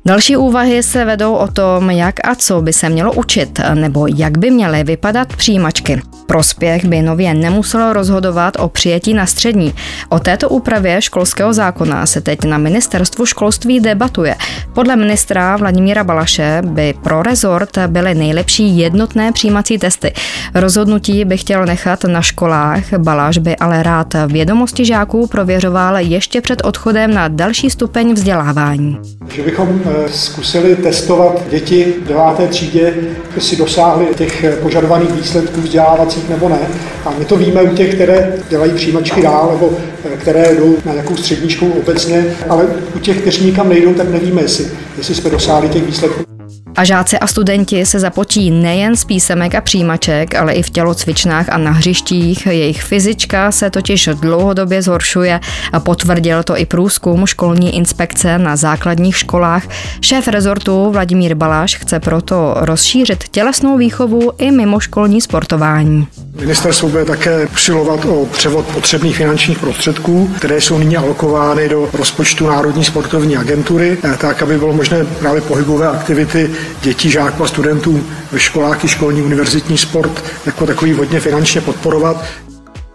Další 0.05 0.38
úvahy 0.38 0.83
se 0.83 1.05
vedou 1.05 1.33
o 1.33 1.48
tom, 1.48 1.89
jak 1.89 2.27
a 2.27 2.36
co 2.36 2.62
by 2.62 2.74
se 2.74 2.89
mělo 2.89 3.13
učit, 3.13 3.60
nebo 3.74 4.07
jak 4.07 4.38
by 4.38 4.51
měly 4.51 4.83
vypadat 4.83 5.36
přijímačky. 5.36 6.01
Prospěch 6.27 6.86
by 6.86 7.01
nově 7.01 7.33
nemuselo 7.33 7.93
rozhodovat 7.93 8.53
o 8.60 8.69
přijetí 8.69 9.13
na 9.13 9.25
střední. 9.25 9.74
O 10.10 10.19
této 10.19 10.50
úpravě 10.50 11.01
školského 11.01 11.53
zákona 11.53 12.05
se 12.05 12.22
teď 12.22 12.43
na 12.43 12.57
ministerstvu 12.57 13.25
školství 13.25 13.79
debatuje. 13.79 14.36
Podle 14.74 14.95
ministra 14.95 15.57
Vladimíra 15.57 16.03
Balaše 16.03 16.62
by 16.65 16.93
pro 17.03 17.24
rezort 17.24 17.77
byly 17.88 18.15
nejlepší 18.15 18.77
jednotné 18.77 19.31
přijímací 19.31 19.77
testy. 19.77 20.13
Rozhodnutí 20.53 21.25
by 21.25 21.38
chtěl 21.38 21.65
nechat 21.65 22.03
na 22.03 22.22
školách, 22.22 22.93
Baláš 22.98 23.38
by 23.38 23.55
ale 23.55 23.83
rád 23.83 24.13
vědomosti 24.27 24.86
žáků 24.86 25.27
prověřoval 25.27 25.98
ještě 25.98 26.41
před 26.41 26.62
odchodem 26.65 27.13
na 27.13 27.27
další 27.27 27.69
stupeň 27.69 28.13
vzdělávání. 28.13 29.00
Že 29.33 29.43
bychom 29.43 29.81
eh, 29.85 30.09
zkusili 30.09 30.75
testovat 30.75 31.49
děti 31.49 31.93
v 32.05 32.07
deváté 32.07 32.47
třídě, 32.47 32.93
si 33.39 33.55
dosáhli 33.55 34.05
těch 34.15 34.45
požadovaných 34.61 35.11
výsledků 35.11 35.61
vzdělávacích 35.61 36.29
nebo 36.29 36.49
ne. 36.49 36.59
A 37.05 37.13
my 37.19 37.25
to 37.25 37.37
víme 37.37 37.61
u 37.61 37.75
těch, 37.75 37.95
které 37.95 38.33
dělají 38.49 38.73
přijímačky 38.73 39.21
dál, 39.21 39.49
nebo 39.51 39.77
eh, 40.05 40.17
které 40.17 40.55
jdou 40.55 40.77
na 40.85 40.91
nějakou 40.91 41.15
střední 41.15 41.49
školu 41.49 41.71
obecně, 41.71 42.25
ale 42.49 42.67
u 42.95 42.99
těch, 42.99 43.21
kteří 43.21 43.45
nikam 43.45 43.69
nejdou, 43.69 43.93
tak 43.93 44.09
nevíme, 44.09 44.41
jestli, 44.41 44.67
jestli 44.97 45.15
jsme 45.15 45.29
dosáhli 45.29 45.69
těch 45.69 45.83
výsledků. 45.83 46.32
A 46.75 46.83
žáci 46.83 47.19
a 47.19 47.27
studenti 47.27 47.85
se 47.85 47.99
započí 47.99 48.51
nejen 48.51 48.95
z 48.95 49.05
písemek 49.05 49.55
a 49.55 49.61
přijímaček, 49.61 50.35
ale 50.35 50.53
i 50.53 50.63
v 50.63 50.69
tělocvičnách 50.69 51.49
a 51.49 51.57
na 51.57 51.71
hřištích. 51.71 52.45
Jejich 52.45 52.83
fyzička 52.83 53.51
se 53.51 53.69
totiž 53.69 54.09
dlouhodobě 54.13 54.81
zhoršuje 54.81 55.39
a 55.73 55.79
potvrdil 55.79 56.43
to 56.43 56.57
i 56.57 56.65
průzkum 56.65 57.25
školní 57.25 57.75
inspekce 57.75 58.37
na 58.37 58.55
základních 58.55 59.17
školách. 59.17 59.63
Šéf 60.01 60.27
rezortu 60.27 60.91
Vladimír 60.91 61.35
Baláš 61.35 61.77
chce 61.77 61.99
proto 61.99 62.55
rozšířit 62.57 63.23
tělesnou 63.31 63.77
výchovu 63.77 64.31
i 64.37 64.51
mimoškolní 64.51 65.21
sportování. 65.21 66.07
Ministerstvo 66.39 66.89
bude 66.89 67.05
také 67.05 67.47
usilovat 67.53 68.05
o 68.05 68.25
převod 68.25 68.65
potřebných 68.65 69.17
finančních 69.17 69.59
prostředků, 69.59 70.31
které 70.37 70.61
jsou 70.61 70.77
nyní 70.77 70.97
alokovány 70.97 71.69
do 71.69 71.89
rozpočtu 71.93 72.47
Národní 72.47 72.83
sportovní 72.83 73.37
agentury, 73.37 73.97
eh, 74.03 74.17
tak, 74.17 74.41
aby 74.41 74.57
bylo 74.57 74.73
možné 74.73 75.05
právě 75.05 75.41
pohybové 75.41 75.87
aktivity 75.87 76.49
dětí, 76.82 77.12
žáků 77.12 77.43
a 77.43 77.48
studentů 77.48 78.03
ve 78.32 78.39
školách 78.39 78.84
i 78.84 78.88
školní 78.88 79.22
univerzitní 79.22 79.77
sport 79.77 80.24
jako 80.46 80.65
takový 80.65 80.93
hodně 80.93 81.20
finančně 81.20 81.62
podporovat. 81.62 82.25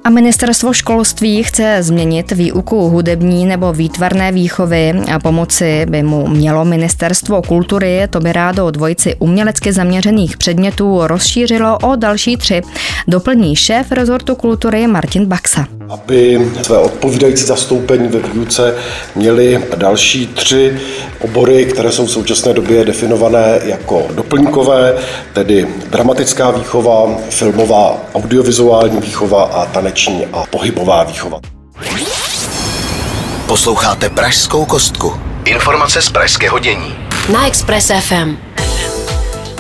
A 0.05 0.11
ministerstvo 0.11 0.73
školství 0.73 1.43
chce 1.43 1.79
změnit 1.81 2.33
výuku 2.33 2.89
hudební 2.89 3.47
nebo 3.47 3.73
výtvarné 3.73 4.33
výchovy 4.33 4.93
a 5.15 5.19
pomoci 5.19 5.87
by 5.89 6.03
mu 6.03 6.27
mělo 6.29 6.65
ministerstvo 6.65 7.43
kultury, 7.43 8.01
to 8.11 8.21
by 8.21 8.33
rádo 8.33 8.71
dvojici 8.71 9.17
umělecky 9.19 9.73
zaměřených 9.73 10.37
předmětů 10.37 11.01
rozšířilo 11.03 11.79
o 11.79 11.97
další 11.97 12.37
tři. 12.37 12.63
Doplní 13.09 13.57
šéf 13.57 13.93
rezortu 13.93 14.35
kultury 14.35 14.87
Martin 14.87 15.27
Baxa. 15.27 15.78
Aby 15.91 16.51
své 16.63 16.79
odpovídající 16.79 17.45
zastoupení 17.45 18.09
ve 18.09 18.19
výuce 18.19 18.77
měli 19.15 19.65
další 19.77 20.27
tři 20.27 20.81
obory, 21.21 21.65
které 21.65 21.93
jsou 21.93 22.07
v 22.07 22.11
současné 22.11 22.53
době 22.53 22.85
definované 22.85 23.61
jako 23.65 24.07
doplňkové, 24.15 24.95
tedy 25.33 25.69
dramatická 25.91 26.51
výchova, 26.51 27.17
filmová 27.31 27.97
audiovizuální 28.15 29.01
výchova 29.01 29.45
a 29.45 29.67
taneční 29.67 30.27
a 30.33 30.45
pohybová 30.51 31.05
výchova. 31.05 31.41
Posloucháte 33.47 34.11
Pražskou 34.11 34.65
kostku. 34.65 35.15
Informace 35.45 36.03
z 36.03 36.09
pražského 36.09 36.59
dění. 36.59 36.95
Na 37.33 37.47
Express 37.47 37.91
FM. 38.01 38.48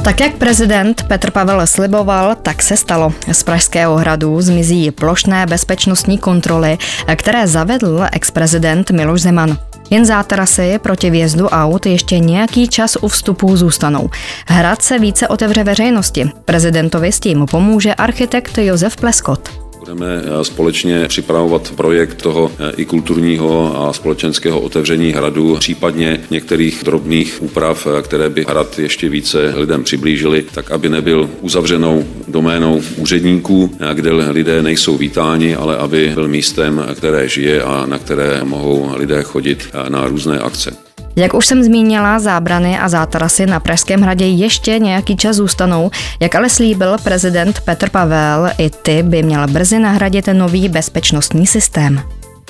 Tak 0.09 0.21
jak 0.21 0.35
prezident 0.35 1.03
Petr 1.03 1.31
Pavel 1.31 1.67
sliboval, 1.67 2.35
tak 2.43 2.63
se 2.63 2.77
stalo. 2.77 3.13
Z 3.33 3.43
Pražského 3.43 3.97
hradu 3.97 4.41
zmizí 4.41 4.91
plošné 4.91 5.47
bezpečnostní 5.47 6.19
kontroly, 6.19 6.79
které 7.17 7.47
zavedl 7.47 8.07
ex-prezident 8.13 8.91
Miloš 8.91 9.21
Zeman. 9.21 9.59
Jen 9.91 10.05
zátarasy 10.05 10.79
proti 10.83 11.11
vjezdu 11.11 11.49
aut 11.49 11.87
ještě 11.87 12.19
nějaký 12.19 12.69
čas 12.69 12.97
u 13.01 13.09
vstupu 13.09 13.57
zůstanou. 13.57 14.11
Hrad 14.47 14.83
se 14.83 14.99
více 14.99 15.29
otevře 15.29 15.65
veřejnosti. 15.65 16.31
Prezidentovi 16.45 17.13
s 17.13 17.21
tím 17.21 17.47
pomůže 17.51 17.95
architekt 17.95 18.59
Josef 18.59 18.97
Pleskot. 18.97 19.68
Budeme 19.89 20.23
eh, 20.25 20.45
společně 20.45 21.09
připravovat 21.09 21.73
projekt 21.77 22.23
toho 22.23 22.53
eh, 22.59 22.73
i 22.77 22.85
kulturního 22.85 23.81
a 23.89 23.93
společenského 23.93 24.61
otevření 24.61 25.13
hradu, 25.13 25.57
případně 25.61 26.21
některých 26.31 26.83
drobných 26.85 27.43
úprav, 27.43 27.87
eh, 27.87 28.03
které 28.03 28.29
by 28.29 28.45
hrad 28.49 28.79
ještě 28.79 29.09
více 29.09 29.53
lidem 29.57 29.85
přiblížily, 29.85 30.45
tak 30.55 30.71
aby 30.71 30.89
nebyl 30.89 31.31
uzavřenou 31.41 32.05
doménou 32.29 32.83
úředníků, 32.97 33.77
kde 33.95 34.11
lidé 34.13 34.63
nejsou 34.63 34.97
vítáni, 34.97 35.57
ale 35.57 35.77
aby 35.77 36.11
byl 36.15 36.29
místem, 36.29 36.87
které 36.95 37.29
žije 37.29 37.63
a 37.63 37.87
na 37.87 37.99
které 37.99 38.41
mohou 38.45 38.91
lidé 38.97 39.23
chodit 39.23 39.69
na 39.89 40.07
různé 40.07 40.39
akce. 40.39 40.88
Jak 41.19 41.35
už 41.35 41.47
jsem 41.47 41.63
zmínila, 41.63 42.19
zábrany 42.19 42.79
a 42.79 42.89
zátarasy 42.89 43.47
na 43.47 43.61
Pražském 43.61 44.01
hradě 44.01 44.27
ještě 44.27 44.79
nějaký 44.79 45.17
čas 45.17 45.37
zůstanou. 45.37 45.91
Jak 46.21 46.35
ale 46.35 46.51
slíbil 46.51 46.97
prezident 47.05 47.61
Petr 47.61 47.91
Pavel, 47.91 48.51
i 48.59 48.71
ty 48.71 49.03
by 49.03 49.23
měl 49.23 49.47
brzy 49.49 49.79
nahradit 49.79 50.29
nový 50.33 50.69
bezpečnostní 50.69 51.47
systém. 51.47 52.01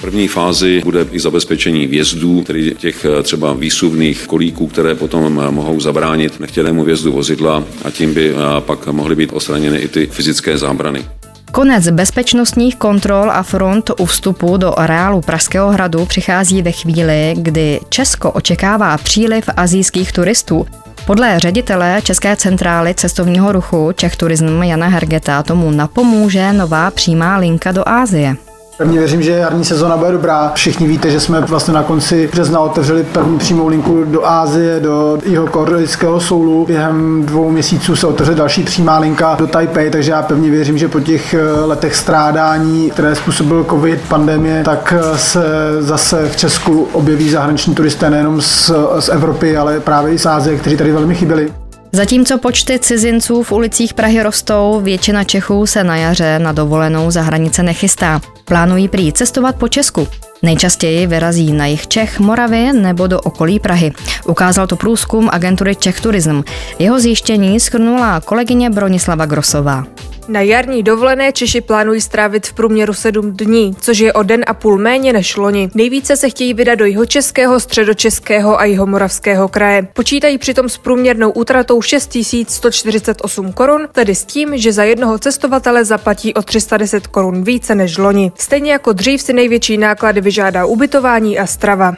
První 0.00 0.28
fázi 0.28 0.80
bude 0.84 1.06
i 1.12 1.20
zabezpečení 1.20 1.86
vjezdů, 1.86 2.42
tedy 2.42 2.74
těch 2.78 3.04
eh, 3.04 3.22
třeba 3.22 3.52
výsuvných 3.52 4.26
kolíků, 4.26 4.66
které 4.66 4.94
potom 4.94 5.42
eh, 5.44 5.50
mohou 5.50 5.80
zabránit 5.80 6.40
nechtěnému 6.40 6.84
vjezdu 6.84 7.12
vozidla 7.12 7.64
a 7.84 7.90
tím 7.90 8.14
by 8.14 8.30
eh, 8.30 8.34
pak 8.60 8.86
mohly 8.86 9.16
být 9.16 9.32
odstraněny 9.32 9.78
i 9.78 9.88
ty 9.88 10.06
fyzické 10.06 10.58
zábrany. 10.58 11.04
Konec 11.52 11.88
bezpečnostních 11.88 12.76
kontrol 12.76 13.30
a 13.30 13.42
front 13.42 13.90
u 13.98 14.04
vstupu 14.06 14.56
do 14.56 14.78
areálu 14.78 15.20
Pražského 15.20 15.70
hradu 15.70 16.06
přichází 16.06 16.62
ve 16.62 16.72
chvíli, 16.72 17.34
kdy 17.38 17.80
Česko 17.88 18.30
očekává 18.30 18.98
příliv 18.98 19.50
azijských 19.56 20.12
turistů. 20.12 20.66
Podle 21.06 21.38
ředitele 21.38 22.02
České 22.02 22.36
centrály 22.36 22.94
cestovního 22.94 23.52
ruchu 23.52 23.92
Čech 23.92 24.16
Turism 24.16 24.62
Jana 24.62 24.88
Hergeta 24.88 25.42
tomu 25.42 25.70
napomůže 25.70 26.52
nová 26.52 26.90
přímá 26.90 27.36
linka 27.36 27.72
do 27.72 27.88
Ázie. 27.88 28.36
Pevně 28.78 28.98
věřím, 28.98 29.22
že 29.22 29.30
jarní 29.30 29.64
sezona 29.64 29.96
bude 29.96 30.12
dobrá. 30.12 30.52
Všichni 30.54 30.86
víte, 30.86 31.10
že 31.10 31.20
jsme 31.20 31.40
vlastně 31.40 31.74
na 31.74 31.82
konci 31.82 32.28
března 32.32 32.60
otevřeli 32.60 33.04
první 33.04 33.38
přímou 33.38 33.68
linku 33.68 34.04
do 34.04 34.26
Ázie, 34.26 34.80
do 34.80 35.18
jeho 35.24 35.46
korejského 35.46 36.20
soulu. 36.20 36.66
Během 36.66 37.22
dvou 37.26 37.50
měsíců 37.50 37.96
se 37.96 38.06
otevře 38.06 38.34
další 38.34 38.62
přímá 38.62 38.98
linka 38.98 39.36
do 39.38 39.46
Taipei, 39.46 39.90
takže 39.90 40.10
já 40.10 40.22
pevně 40.22 40.50
věřím, 40.50 40.78
že 40.78 40.88
po 40.88 41.00
těch 41.00 41.34
eh, 41.34 41.64
letech 41.64 41.96
strádání, 41.96 42.90
které 42.90 43.14
způsobil 43.14 43.66
covid, 43.70 44.00
pandemie, 44.08 44.64
tak 44.64 44.94
eh, 44.96 45.18
se 45.18 45.42
zase 45.80 46.28
v 46.28 46.36
Česku 46.36 46.88
objeví 46.92 47.30
zahraniční 47.30 47.74
turisté 47.74 48.10
nejenom 48.10 48.40
z, 48.40 48.70
z 48.98 49.08
Evropy, 49.08 49.56
ale 49.56 49.80
právě 49.80 50.14
i 50.14 50.18
z 50.18 50.26
Ázie, 50.26 50.56
kteří 50.56 50.76
tady 50.76 50.92
velmi 50.92 51.14
chyběli. 51.14 51.52
Zatímco 51.98 52.38
počty 52.38 52.78
cizinců 52.78 53.42
v 53.42 53.52
ulicích 53.52 53.94
Prahy 53.94 54.22
rostou, 54.22 54.80
většina 54.80 55.24
Čechů 55.24 55.66
se 55.66 55.84
na 55.84 55.96
jaře 55.96 56.38
na 56.38 56.52
dovolenou 56.52 57.10
za 57.10 57.22
hranice 57.22 57.62
nechystá. 57.62 58.20
Plánují 58.44 58.88
prý 58.88 59.12
cestovat 59.12 59.56
po 59.56 59.68
Česku. 59.68 60.08
Nejčastěji 60.42 61.06
vyrazí 61.06 61.52
na 61.52 61.66
jich 61.66 61.86
Čech, 61.86 62.20
Moravy 62.20 62.72
nebo 62.72 63.06
do 63.06 63.20
okolí 63.20 63.60
Prahy. 63.60 63.92
Ukázal 64.26 64.66
to 64.66 64.76
průzkum 64.76 65.28
agentury 65.32 65.76
Czech 65.76 66.00
Tourism. 66.00 66.42
Jeho 66.78 67.00
zjištění 67.00 67.60
schrnula 67.60 68.20
kolegyně 68.20 68.70
Bronislava 68.70 69.26
Grosová. 69.26 69.84
Na 70.28 70.40
jarní 70.40 70.82
dovolené 70.82 71.32
Češi 71.32 71.60
plánují 71.60 72.00
strávit 72.00 72.46
v 72.46 72.52
průměru 72.52 72.94
7 72.94 73.32
dní, 73.36 73.76
což 73.80 73.98
je 73.98 74.12
o 74.12 74.22
den 74.22 74.44
a 74.46 74.54
půl 74.54 74.78
méně 74.78 75.12
než 75.12 75.36
loni. 75.36 75.70
Nejvíce 75.74 76.16
se 76.16 76.30
chtějí 76.30 76.54
vydat 76.54 76.74
do 76.74 76.84
jihočeského, 76.84 77.60
středočeského 77.60 78.60
a 78.60 78.64
jihomoravského 78.64 79.48
kraje. 79.48 79.88
Počítají 79.92 80.38
přitom 80.38 80.68
s 80.68 80.78
průměrnou 80.78 81.30
útratou 81.30 81.82
6148 81.82 83.52
korun, 83.52 83.88
tedy 83.92 84.14
s 84.14 84.24
tím, 84.24 84.58
že 84.58 84.72
za 84.72 84.84
jednoho 84.84 85.18
cestovatele 85.18 85.84
zaplatí 85.84 86.34
o 86.34 86.42
310 86.42 87.06
korun 87.06 87.44
více 87.44 87.74
než 87.74 87.98
loni. 87.98 88.32
Stejně 88.38 88.72
jako 88.72 88.92
dřív 88.92 89.22
si 89.22 89.32
největší 89.32 89.78
náklady 89.78 90.20
vyžádá 90.20 90.66
ubytování 90.66 91.38
a 91.38 91.46
strava. 91.46 91.94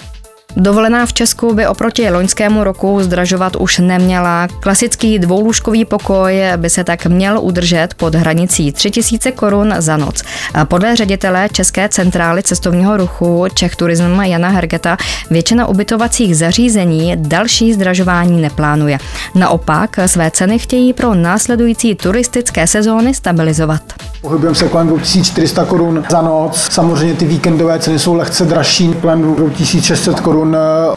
Dovolená 0.57 1.07
v 1.07 1.13
Česku 1.13 1.55
by 1.55 1.67
oproti 1.67 2.11
loňskému 2.11 2.65
roku 2.65 3.03
zdražovat 3.03 3.57
už 3.57 3.79
neměla. 3.79 4.49
Klasický 4.61 5.19
dvoulůžkový 5.19 5.85
pokoj 5.85 6.43
by 6.57 6.71
se 6.71 6.85
tak 6.85 7.07
měl 7.07 7.39
udržet 7.43 7.95
pod 7.95 8.15
hranicí 8.15 8.73
3000 8.73 9.33
korun 9.33 9.75
za 9.79 9.97
noc. 9.97 10.23
Podle 10.65 10.97
ředitele 10.97 11.49
České 11.53 11.89
centrály 11.89 12.43
cestovního 12.43 12.97
ruchu 12.97 13.45
Čech 13.55 13.77
Turism 13.77 14.21
Jana 14.23 14.49
Hergeta 14.49 14.97
většina 15.31 15.67
ubytovacích 15.67 16.37
zařízení 16.37 17.15
další 17.17 17.73
zdražování 17.73 18.43
neplánuje. 18.43 18.99
Naopak 19.35 19.97
své 20.07 20.31
ceny 20.31 20.59
chtějí 20.59 20.93
pro 20.93 21.15
následující 21.15 21.95
turistické 21.95 22.67
sezóny 22.67 23.15
stabilizovat. 23.15 23.83
Pohybujeme 24.21 24.55
se 24.55 24.69
kolem 24.69 24.89
2400 24.89 25.65
korun 25.65 26.05
za 26.11 26.23
noc. 26.23 26.69
Samozřejmě 26.71 27.15
ty 27.15 27.25
víkendové 27.25 27.79
ceny 27.79 27.99
jsou 27.99 28.15
lehce 28.15 28.45
dražší, 28.45 28.95
kolem 29.01 29.35
2600 29.35 30.21
korun. 30.21 30.40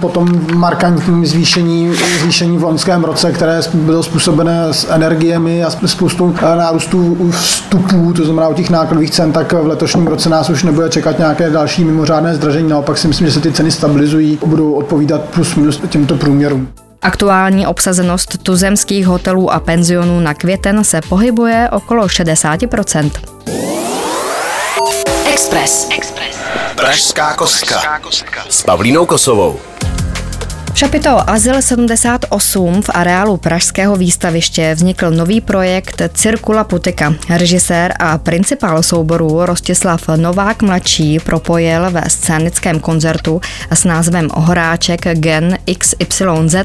Potom 0.02 0.46
markantní 0.54 1.26
zvýšení, 1.26 1.96
zvýšení 2.22 2.58
v 2.58 2.64
loňském 2.64 3.04
roce, 3.04 3.32
které 3.32 3.60
bylo 3.74 4.04
způsobené 4.04 4.68
s 4.72 4.92
energiemi 4.92 5.64
a 5.64 5.70
spoustu 5.70 6.36
nárůstů 6.42 7.32
vstupů, 7.32 8.14
to 8.14 8.26
znamená 8.26 8.48
u 8.48 8.54
těch 8.54 8.70
nákladových 8.70 9.12
cen, 9.12 9.32
tak 9.32 9.54
v 9.54 9.68
letošním 9.68 10.08
roce 10.08 10.30
nás 10.30 10.50
už 10.50 10.64
nebude 10.64 10.90
čekat 10.90 11.20
nějaké 11.20 11.50
další 11.50 11.84
mimořádné 11.84 12.36
zdražení. 12.36 12.70
Naopak 12.70 12.98
si 12.98 13.08
myslím, 13.08 13.28
že 13.28 13.34
se 13.34 13.40
ty 13.40 13.52
ceny 13.52 13.72
stabilizují 13.72 14.40
a 14.44 14.46
budou 14.46 14.74
odpovídat 14.74 15.22
plus 15.22 15.56
minus 15.56 15.82
těmto 15.90 16.16
průměrům. 16.16 16.68
Aktuální 17.02 17.68
obsazenost 17.68 18.38
tuzemských 18.44 19.08
hotelů 19.08 19.54
a 19.54 19.60
penzionů 19.60 20.20
na 20.20 20.34
květen 20.34 20.84
se 20.84 21.02
pohybuje 21.10 21.70
okolo 21.72 22.06
60%. 22.06 23.12
Express. 25.34 25.88
Express. 25.98 26.43
Pražská 26.76 27.34
kostka. 27.34 28.00
S 28.50 28.64
Pavlínou 28.64 29.06
Kosovou. 29.06 29.62
Šapito 30.76 31.30
Azyl 31.30 31.62
78 31.62 32.82
v 32.82 32.90
areálu 32.94 33.38
Pražského 33.38 33.96
výstaviště 33.96 34.76
vznikl 34.76 35.12
nový 35.12 35.42
projekt 35.42 36.02
Cirkula 36.14 36.64
Putika. 36.64 37.14
Režisér 37.30 37.94
a 38.00 38.18
principál 38.18 38.84
souboru 38.84 39.46
Rostislav 39.46 40.08
Novák 40.16 40.62
mladší 40.62 41.20
propojil 41.20 41.92
ve 41.92 42.10
scénickém 42.10 42.80
koncertu 42.80 43.42
s 43.72 43.84
názvem 43.84 44.30
Horáček 44.34 45.02
Gen 45.14 45.58
XYZ 45.78 46.56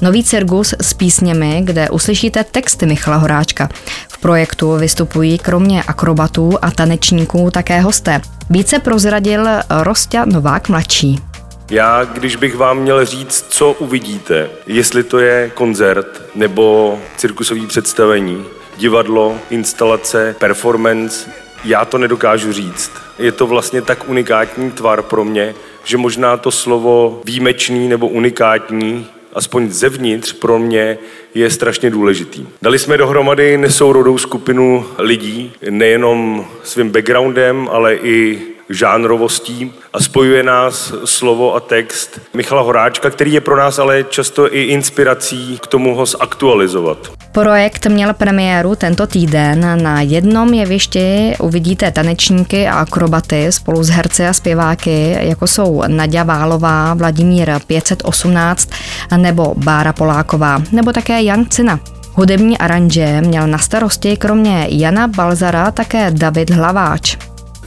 nový 0.00 0.24
cirkus 0.24 0.74
s 0.80 0.94
písněmi, 0.94 1.60
kde 1.64 1.90
uslyšíte 1.90 2.44
texty 2.44 2.86
Michala 2.86 3.16
Horáčka. 3.16 3.68
V 4.08 4.18
projektu 4.18 4.76
vystupují 4.76 5.38
kromě 5.38 5.82
akrobatů 5.82 6.52
a 6.62 6.70
tanečníků 6.70 7.50
také 7.50 7.80
hosté. 7.80 8.20
Více 8.50 8.78
prozradil 8.78 9.46
Rostě 9.70 10.20
Novák 10.26 10.68
mladší. 10.68 11.33
Já, 11.70 12.04
když 12.04 12.36
bych 12.36 12.56
vám 12.56 12.78
měl 12.78 13.04
říct, 13.04 13.46
co 13.48 13.72
uvidíte, 13.72 14.50
jestli 14.66 15.04
to 15.04 15.18
je 15.18 15.50
koncert 15.54 16.22
nebo 16.34 16.98
cirkusový 17.16 17.66
představení, 17.66 18.44
divadlo, 18.76 19.38
instalace, 19.50 20.36
performance, 20.38 21.30
já 21.64 21.84
to 21.84 21.98
nedokážu 21.98 22.52
říct. 22.52 22.92
Je 23.18 23.32
to 23.32 23.46
vlastně 23.46 23.82
tak 23.82 24.08
unikátní 24.08 24.70
tvar 24.70 25.02
pro 25.02 25.24
mě, 25.24 25.54
že 25.84 25.96
možná 25.96 26.36
to 26.36 26.50
slovo 26.50 27.20
výjimečný 27.24 27.88
nebo 27.88 28.08
unikátní 28.08 29.06
aspoň 29.32 29.70
zevnitř 29.70 30.32
pro 30.32 30.58
mě 30.58 30.98
je 31.34 31.50
strašně 31.50 31.90
důležitý. 31.90 32.46
Dali 32.62 32.78
jsme 32.78 32.96
dohromady 32.96 33.58
nesourodou 33.58 34.18
skupinu 34.18 34.86
lidí, 34.98 35.52
nejenom 35.70 36.46
svým 36.62 36.90
backgroundem, 36.90 37.68
ale 37.72 37.94
i 37.94 38.42
žánrovostí 38.70 39.72
a 39.92 40.00
spojuje 40.00 40.42
nás 40.42 40.92
slovo 41.04 41.54
a 41.54 41.60
text 41.60 42.20
Michala 42.34 42.62
Horáčka, 42.62 43.10
který 43.10 43.32
je 43.32 43.40
pro 43.40 43.56
nás 43.56 43.78
ale 43.78 44.04
často 44.04 44.54
i 44.54 44.62
inspirací 44.62 45.58
k 45.62 45.66
tomu 45.66 45.94
ho 45.94 46.06
zaktualizovat. 46.06 46.98
Projekt 47.32 47.86
měl 47.86 48.14
premiéru 48.14 48.74
tento 48.74 49.06
týden. 49.06 49.82
Na 49.82 50.00
jednom 50.00 50.54
jevišti 50.54 51.34
uvidíte 51.40 51.90
tanečníky 51.90 52.68
a 52.68 52.74
akrobaty 52.74 53.52
spolu 53.52 53.82
s 53.82 53.88
herci 53.88 54.26
a 54.26 54.32
zpěváky, 54.32 55.16
jako 55.20 55.46
jsou 55.46 55.82
Nadia 55.86 56.24
Válová, 56.24 56.94
Vladimír 56.94 57.50
518 57.66 58.70
nebo 59.16 59.54
Bára 59.56 59.92
Poláková, 59.92 60.62
nebo 60.72 60.92
také 60.92 61.22
Jan 61.22 61.46
Cina. 61.46 61.80
Hudební 62.12 62.58
aranže 62.58 63.20
měl 63.20 63.46
na 63.46 63.58
starosti 63.58 64.16
kromě 64.16 64.66
Jana 64.70 65.08
Balzara 65.08 65.70
také 65.70 66.10
David 66.10 66.50
Hlaváč. 66.50 67.16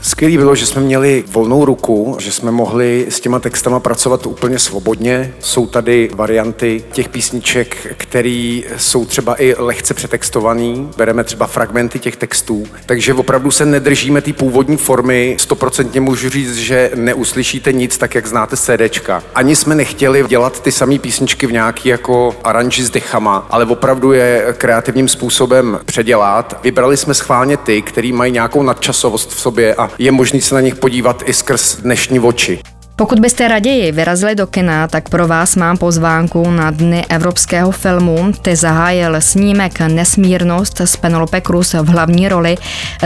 Skvělý 0.02 0.36
bylo, 0.36 0.54
že 0.54 0.66
jsme 0.66 0.82
měli 0.82 1.24
volnou 1.26 1.64
ruku, 1.64 2.16
že 2.20 2.32
jsme 2.32 2.50
mohli 2.50 3.06
s 3.08 3.20
těma 3.20 3.38
textama 3.38 3.80
pracovat 3.80 4.26
úplně 4.26 4.58
svobodně. 4.58 5.34
Jsou 5.40 5.66
tady 5.66 6.10
varianty 6.14 6.84
těch 6.92 7.08
písniček, 7.08 7.94
které 7.96 8.60
jsou 8.76 9.04
třeba 9.04 9.42
i 9.42 9.54
lehce 9.58 9.94
přetextovaný. 9.94 10.90
Bereme 10.96 11.24
třeba 11.24 11.46
fragmenty 11.46 11.98
těch 11.98 12.16
textů, 12.16 12.66
takže 12.86 13.14
opravdu 13.14 13.50
se 13.50 13.66
nedržíme 13.66 14.20
té 14.20 14.32
původní 14.32 14.76
formy. 14.76 15.36
Stoprocentně 15.40 16.00
můžu 16.00 16.28
říct, 16.28 16.56
že 16.56 16.90
neuslyšíte 16.94 17.72
nic 17.72 17.98
tak, 17.98 18.14
jak 18.14 18.26
znáte 18.26 18.56
CDčka. 18.56 19.22
Ani 19.34 19.56
jsme 19.56 19.74
nechtěli 19.74 20.24
dělat 20.28 20.60
ty 20.62 20.72
samé 20.72 20.98
písničky 20.98 21.46
v 21.46 21.52
nějaký 21.52 21.88
jako 21.88 22.36
aranži 22.44 22.82
s 22.82 22.90
dechama, 22.90 23.46
ale 23.50 23.64
opravdu 23.64 24.12
je 24.12 24.54
kreativním 24.58 25.08
způsobem 25.08 25.80
předělat. 25.84 26.60
Vybrali 26.62 26.96
jsme 26.96 27.14
schválně 27.14 27.56
ty, 27.56 27.82
který 27.82 28.12
mají 28.12 28.32
nějakou 28.32 28.62
nadčasovost 28.62 29.30
v 29.30 29.40
sobě 29.40 29.74
a 29.74 29.87
je 29.98 30.12
možné 30.12 30.40
se 30.40 30.54
na 30.54 30.60
nich 30.60 30.74
podívat 30.74 31.22
i 31.26 31.32
skrz 31.32 31.76
dnešní 31.76 32.20
oči. 32.20 32.60
Pokud 32.98 33.20
byste 33.20 33.48
raději 33.48 33.92
vyrazili 33.92 34.34
do 34.34 34.46
kina, 34.46 34.88
tak 34.88 35.08
pro 35.08 35.28
vás 35.28 35.56
mám 35.56 35.76
pozvánku 35.76 36.50
na 36.50 36.70
Dny 36.70 37.06
evropského 37.08 37.70
filmu. 37.70 38.32
Ty 38.42 38.56
zahájil 38.56 39.20
snímek 39.20 39.80
Nesmírnost 39.80 40.80
s 40.80 40.96
Penelope 40.96 41.40
Cruz 41.40 41.74
v 41.74 41.88
hlavní 41.88 42.28
roli. 42.28 42.56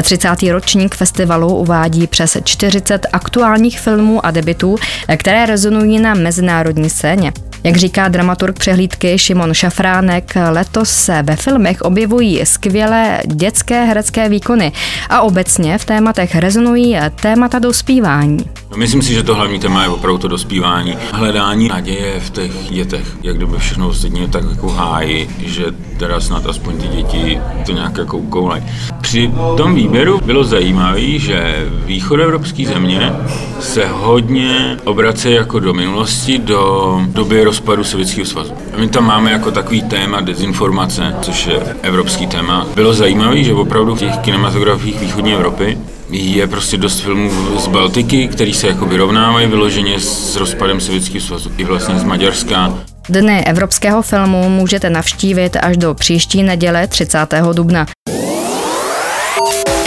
30. 0.02 0.28
ročník 0.42 0.94
festivalu 0.94 1.56
uvádí 1.56 2.06
přes 2.06 2.36
40 2.44 3.06
aktuálních 3.12 3.80
filmů 3.80 4.26
a 4.26 4.30
debitů, 4.30 4.76
které 5.16 5.46
rezonují 5.46 5.98
na 6.00 6.14
mezinárodní 6.14 6.90
scéně. 6.90 7.32
Jak 7.64 7.76
říká 7.76 8.08
dramaturg 8.08 8.58
přehlídky 8.58 9.18
Šimon 9.18 9.54
Šafránek, 9.54 10.34
letos 10.50 10.90
se 10.90 11.22
ve 11.22 11.36
filmech 11.36 11.82
objevují 11.82 12.46
skvělé 12.46 13.20
dětské 13.26 13.84
herecké 13.84 14.28
výkony 14.28 14.72
a 15.08 15.20
obecně 15.20 15.78
v 15.78 15.84
tématech 15.84 16.34
rezonují 16.34 16.96
témata 17.20 17.58
dospívání. 17.58 18.38
No, 18.70 18.76
myslím 18.76 19.02
si, 19.02 19.14
že 19.14 19.22
to 19.22 19.34
hlavní 19.34 19.60
téma 19.60 19.81
je 19.82 19.88
opravdu 19.88 20.18
to 20.18 20.28
dospívání. 20.28 20.96
Hledání 21.12 21.68
naděje 21.68 22.20
v 22.20 22.30
těch 22.30 22.70
dětech, 22.70 23.16
jak 23.22 23.36
kdyby 23.36 23.56
všechno 23.58 23.88
ostatní 23.88 24.28
tak 24.28 24.44
jako 24.50 24.68
hájí, 24.68 25.28
že 25.38 25.64
teda 25.96 26.20
snad 26.20 26.46
aspoň 26.46 26.76
ty 26.76 26.88
děti 26.88 27.40
to 27.66 27.72
nějak 27.72 27.98
jako 27.98 28.18
ukoulej. 28.18 28.62
Při 29.00 29.30
tom 29.56 29.74
výběru 29.74 30.20
bylo 30.24 30.44
zajímavé, 30.44 31.18
že 31.18 31.68
východoevropské 31.86 32.66
země 32.66 33.12
se 33.60 33.86
hodně 33.86 34.76
obracejí 34.84 35.34
jako 35.34 35.60
do 35.60 35.74
minulosti, 35.74 36.38
do 36.38 37.00
doby 37.06 37.44
rozpadu 37.44 37.84
Sovětského 37.84 38.26
svazu. 38.26 38.52
A 38.74 38.80
my 38.80 38.88
tam 38.88 39.06
máme 39.06 39.32
jako 39.32 39.50
takový 39.50 39.82
téma 39.82 40.20
dezinformace, 40.20 41.14
což 41.22 41.46
je 41.46 41.76
evropský 41.82 42.26
téma. 42.26 42.66
Bylo 42.74 42.94
zajímavé, 42.94 43.42
že 43.44 43.54
opravdu 43.54 43.94
v 43.94 43.98
těch 43.98 44.18
kinematografiích 44.18 45.00
východní 45.00 45.34
Evropy 45.34 45.78
je 46.12 46.46
prostě 46.46 46.76
dost 46.76 47.00
filmů 47.00 47.30
z 47.58 47.66
Baltiky, 47.66 48.28
který 48.28 48.54
se 48.54 48.66
jako 48.66 48.86
vyrovnávají 48.86 49.46
vyloženě 49.46 50.00
s 50.00 50.36
rozpadem 50.36 50.80
Sovětského 50.80 51.20
svazu 51.20 51.52
i 51.58 51.64
vlastně 51.64 51.98
z 51.98 52.04
Maďarska. 52.04 52.74
Dny 53.08 53.44
evropského 53.44 54.02
filmu 54.02 54.48
můžete 54.48 54.90
navštívit 54.90 55.56
až 55.62 55.76
do 55.76 55.94
příští 55.94 56.42
neděle 56.42 56.86
30. 56.86 57.18
dubna. 57.52 57.86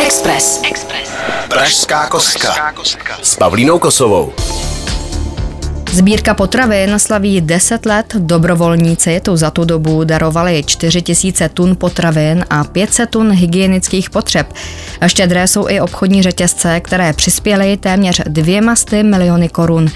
Express. 0.06 0.62
Express. 0.64 1.12
Pražská 1.50 2.08
kostka. 2.08 2.74
S 3.22 3.36
Pavlínou 3.36 3.80
Kosovou. 3.80 4.34
Sbírka 5.96 6.34
potravin 6.34 7.00
slaví 7.00 7.42
10 7.42 7.86
let. 7.86 8.06
Dobrovolníci 8.20 9.20
tu 9.20 9.38
za 9.38 9.52
tu 9.52 9.66
dobu 9.66 10.04
darovali 10.04 10.64
4 10.66 11.02
tisíce 11.02 11.50
tun 11.50 11.76
potravin 11.76 12.46
a 12.50 12.64
500 12.64 13.10
tun 13.10 13.32
hygienických 13.32 14.10
potřeb. 14.10 14.54
Štědré 15.08 15.48
jsou 15.48 15.70
i 15.70 15.82
obchodní 15.82 16.24
řetězce, 16.24 16.80
které 16.80 17.14
přispěly 17.14 17.78
téměř 17.78 18.22
dvěma 18.28 18.76
sty 18.76 19.04
miliony 19.04 19.50
korun. 19.50 19.88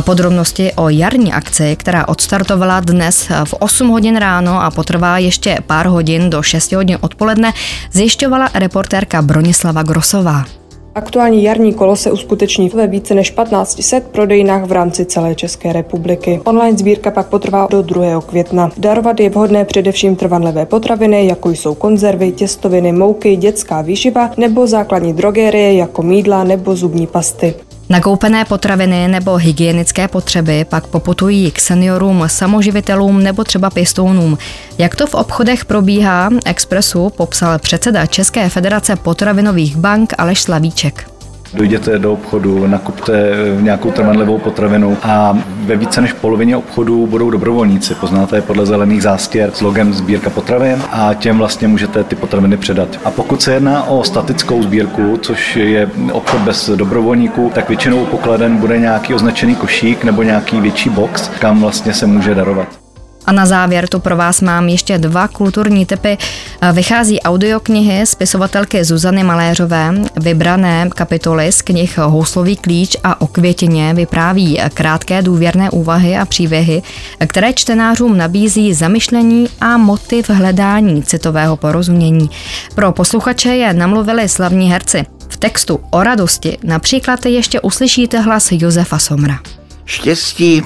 Podrobnosti 0.00 0.72
o 0.72 0.88
jarní 0.88 1.32
akci, 1.32 1.76
která 1.76 2.08
odstartovala 2.08 2.80
dnes 2.80 3.28
v 3.44 3.54
8 3.58 3.88
hodin 3.88 4.16
ráno 4.16 4.62
a 4.62 4.70
potrvá 4.70 5.18
ještě 5.18 5.58
pár 5.66 5.86
hodin 5.86 6.30
do 6.30 6.42
6 6.42 6.72
hodin 6.72 6.98
odpoledne, 7.00 7.52
zjišťovala 7.92 8.50
reportérka 8.54 9.22
Bronislava 9.22 9.82
Grosová. 9.82 10.63
Aktuální 10.94 11.42
jarní 11.42 11.74
kolo 11.74 11.96
se 11.96 12.12
uskuteční 12.12 12.68
ve 12.68 12.86
více 12.86 13.14
než 13.14 13.30
1500 13.30 14.08
prodejnách 14.08 14.64
v 14.64 14.72
rámci 14.72 15.04
celé 15.04 15.34
České 15.34 15.72
republiky. 15.72 16.40
Online 16.44 16.78
sbírka 16.78 17.10
pak 17.10 17.26
potrvá 17.26 17.68
do 17.70 17.82
2. 17.82 18.20
května. 18.20 18.70
Darovat 18.76 19.20
je 19.20 19.30
vhodné 19.30 19.64
především 19.64 20.16
trvanlivé 20.16 20.66
potraviny, 20.66 21.26
jako 21.26 21.50
jsou 21.50 21.74
konzervy, 21.74 22.32
těstoviny, 22.32 22.92
mouky, 22.92 23.36
dětská 23.36 23.82
výživa 23.82 24.30
nebo 24.36 24.66
základní 24.66 25.12
drogérie 25.12 25.74
jako 25.74 26.02
mídla 26.02 26.44
nebo 26.44 26.76
zubní 26.76 27.06
pasty. 27.06 27.54
Nakoupené 27.88 28.44
potraviny 28.44 29.08
nebo 29.08 29.36
hygienické 29.36 30.08
potřeby 30.08 30.64
pak 30.64 30.86
poputují 30.86 31.50
k 31.50 31.60
seniorům, 31.60 32.24
samoživitelům 32.26 33.22
nebo 33.22 33.44
třeba 33.44 33.70
pěstounům. 33.70 34.38
Jak 34.78 34.96
to 34.96 35.06
v 35.06 35.14
obchodech 35.14 35.64
probíhá, 35.64 36.30
Expressu 36.44 37.10
popsal 37.10 37.58
předseda 37.58 38.06
České 38.06 38.48
federace 38.48 38.96
potravinových 38.96 39.76
bank 39.76 40.14
Aleš 40.18 40.40
Slavíček. 40.40 41.13
Dojděte 41.54 41.98
do 41.98 42.12
obchodu, 42.12 42.66
nakupte 42.66 43.30
nějakou 43.60 43.90
trvanlivou 43.90 44.38
potravinu 44.38 44.96
a 45.02 45.38
ve 45.64 45.76
více 45.76 46.00
než 46.00 46.12
polovině 46.12 46.56
obchodů 46.56 47.06
budou 47.06 47.30
dobrovolníci. 47.30 47.94
Poznáte 47.94 48.36
je 48.36 48.42
podle 48.42 48.66
zelených 48.66 49.02
zástěr 49.02 49.50
s 49.54 49.60
logem 49.60 49.94
sbírka 49.94 50.30
potravin 50.30 50.82
a 50.90 51.14
těm 51.14 51.38
vlastně 51.38 51.68
můžete 51.68 52.04
ty 52.04 52.16
potraviny 52.16 52.56
předat. 52.56 52.88
A 53.04 53.10
pokud 53.10 53.42
se 53.42 53.54
jedná 53.54 53.84
o 53.84 54.04
statickou 54.04 54.62
sbírku, 54.62 55.18
což 55.22 55.56
je 55.56 55.90
obchod 56.12 56.40
bez 56.40 56.70
dobrovolníků, 56.70 57.50
tak 57.54 57.68
většinou 57.68 58.06
pokladen 58.06 58.56
bude 58.56 58.78
nějaký 58.78 59.14
označený 59.14 59.54
košík 59.54 60.04
nebo 60.04 60.22
nějaký 60.22 60.60
větší 60.60 60.90
box, 60.90 61.28
kam 61.28 61.60
vlastně 61.60 61.94
se 61.94 62.06
může 62.06 62.34
darovat. 62.34 62.83
A 63.26 63.32
na 63.32 63.46
závěr 63.46 63.88
tu 63.88 64.00
pro 64.00 64.16
vás 64.16 64.40
mám 64.40 64.68
ještě 64.68 64.98
dva 64.98 65.28
kulturní 65.28 65.86
typy. 65.86 66.18
Vychází 66.72 67.20
audioknihy 67.20 68.06
spisovatelky 68.06 68.84
Zuzany 68.84 69.24
Maléřové. 69.24 69.94
Vybrané 70.16 70.90
kapitoly 70.94 71.52
z 71.52 71.62
knih 71.62 71.98
Houslový 71.98 72.56
klíč 72.56 72.96
a 73.04 73.20
o 73.20 73.26
květině 73.26 73.94
vypráví 73.94 74.60
krátké 74.74 75.22
důvěrné 75.22 75.70
úvahy 75.70 76.16
a 76.16 76.24
příběhy, 76.24 76.82
které 77.26 77.52
čtenářům 77.52 78.16
nabízí 78.16 78.74
zamyšlení 78.74 79.48
a 79.60 79.76
motiv 79.76 80.30
hledání 80.30 81.02
citového 81.02 81.56
porozumění. 81.56 82.30
Pro 82.74 82.92
posluchače 82.92 83.48
je 83.48 83.74
namluvili 83.74 84.28
slavní 84.28 84.70
herci. 84.70 85.04
V 85.28 85.36
textu 85.36 85.80
o 85.90 86.02
radosti 86.02 86.58
například 86.62 87.26
ještě 87.26 87.60
uslyšíte 87.60 88.20
hlas 88.20 88.48
Josefa 88.52 88.98
Somra. 88.98 89.38
Štěstí 89.84 90.62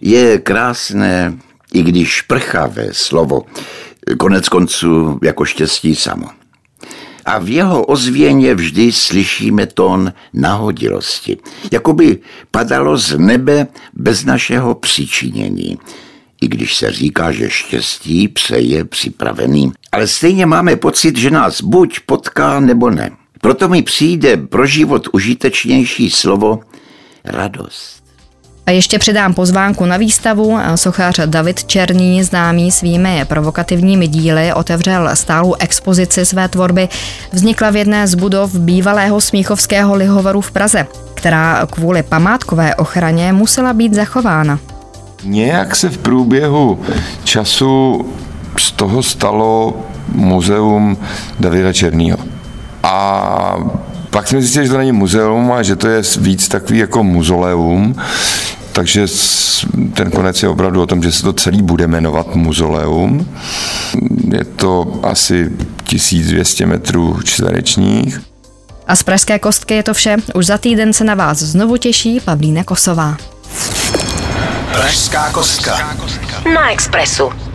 je 0.00 0.38
krásné 0.38 1.32
i 1.74 1.82
když 1.82 2.22
prchavé 2.22 2.88
slovo, 2.92 3.42
konec 4.18 4.48
konců 4.48 5.18
jako 5.22 5.44
štěstí 5.44 5.96
samo. 5.96 6.26
A 7.24 7.38
v 7.38 7.48
jeho 7.48 7.84
ozvěně 7.84 8.54
vždy 8.54 8.92
slyšíme 8.92 9.66
tón 9.66 10.12
nahodilosti, 10.32 11.36
jako 11.72 11.92
by 11.92 12.18
padalo 12.50 12.96
z 12.96 13.18
nebe 13.18 13.66
bez 13.92 14.24
našeho 14.24 14.74
přičinění. 14.74 15.78
I 16.40 16.48
když 16.48 16.76
se 16.76 16.92
říká, 16.92 17.32
že 17.32 17.50
štěstí 17.50 18.28
přeje 18.28 18.84
připravený, 18.84 19.72
ale 19.92 20.06
stejně 20.06 20.46
máme 20.46 20.76
pocit, 20.76 21.16
že 21.16 21.30
nás 21.30 21.62
buď 21.62 22.00
potká 22.06 22.60
nebo 22.60 22.90
ne. 22.90 23.10
Proto 23.40 23.68
mi 23.68 23.82
přijde 23.82 24.36
pro 24.36 24.66
život 24.66 25.08
užitečnější 25.12 26.10
slovo 26.10 26.60
radost. 27.24 27.97
A 28.68 28.70
ještě 28.70 28.98
přidám 28.98 29.34
pozvánku 29.34 29.84
na 29.84 29.96
výstavu. 29.96 30.58
Sochař 30.74 31.20
David 31.26 31.64
Černý, 31.64 32.22
známý 32.22 32.70
svými 32.70 33.24
provokativními 33.24 34.08
díly, 34.08 34.52
otevřel 34.52 35.10
stálou 35.14 35.54
expozici 35.54 36.26
své 36.26 36.48
tvorby. 36.48 36.88
Vznikla 37.32 37.70
v 37.70 37.76
jedné 37.76 38.06
z 38.06 38.14
budov 38.14 38.54
bývalého 38.54 39.20
Smíchovského 39.20 39.94
lihovaru 39.94 40.40
v 40.40 40.50
Praze, 40.50 40.86
která 41.14 41.66
kvůli 41.70 42.02
památkové 42.02 42.74
ochraně 42.74 43.32
musela 43.32 43.72
být 43.72 43.94
zachována. 43.94 44.58
Nějak 45.24 45.76
se 45.76 45.88
v 45.88 45.98
průběhu 45.98 46.80
času 47.24 48.06
z 48.58 48.72
toho 48.72 49.02
stalo 49.02 49.74
muzeum 50.12 50.96
Davida 51.40 51.72
Černýho. 51.72 52.18
A 52.82 53.56
pak 54.10 54.28
jsme 54.28 54.40
zjistili, 54.40 54.66
že 54.66 54.72
to 54.72 54.78
není 54.78 54.92
muzeum 54.92 55.52
a 55.52 55.62
že 55.62 55.76
to 55.76 55.88
je 55.88 56.02
víc 56.20 56.48
takový 56.48 56.78
jako 56.78 57.02
muzoleum, 57.04 57.94
takže 58.78 59.06
ten 59.94 60.10
konec 60.10 60.42
je 60.42 60.48
opravdu 60.48 60.82
o 60.82 60.86
tom, 60.86 61.02
že 61.02 61.12
se 61.12 61.22
to 61.22 61.32
celý 61.32 61.62
bude 61.62 61.86
jmenovat 61.86 62.34
muzoleum. 62.34 63.28
Je 64.32 64.44
to 64.44 65.00
asi 65.02 65.50
1200 65.84 66.66
metrů 66.66 67.18
čtverečních. 67.24 68.20
A 68.86 68.96
z 68.96 69.02
Pražské 69.02 69.38
kostky 69.38 69.74
je 69.74 69.82
to 69.82 69.94
vše. 69.94 70.16
Už 70.34 70.46
za 70.46 70.58
týden 70.58 70.92
se 70.92 71.04
na 71.04 71.14
vás 71.14 71.38
znovu 71.38 71.76
těší 71.76 72.20
Pavlína 72.20 72.64
Kosová. 72.64 73.16
Pražská 74.72 75.30
kostka. 75.30 75.96
Na 76.54 76.72
Expressu. 76.72 77.47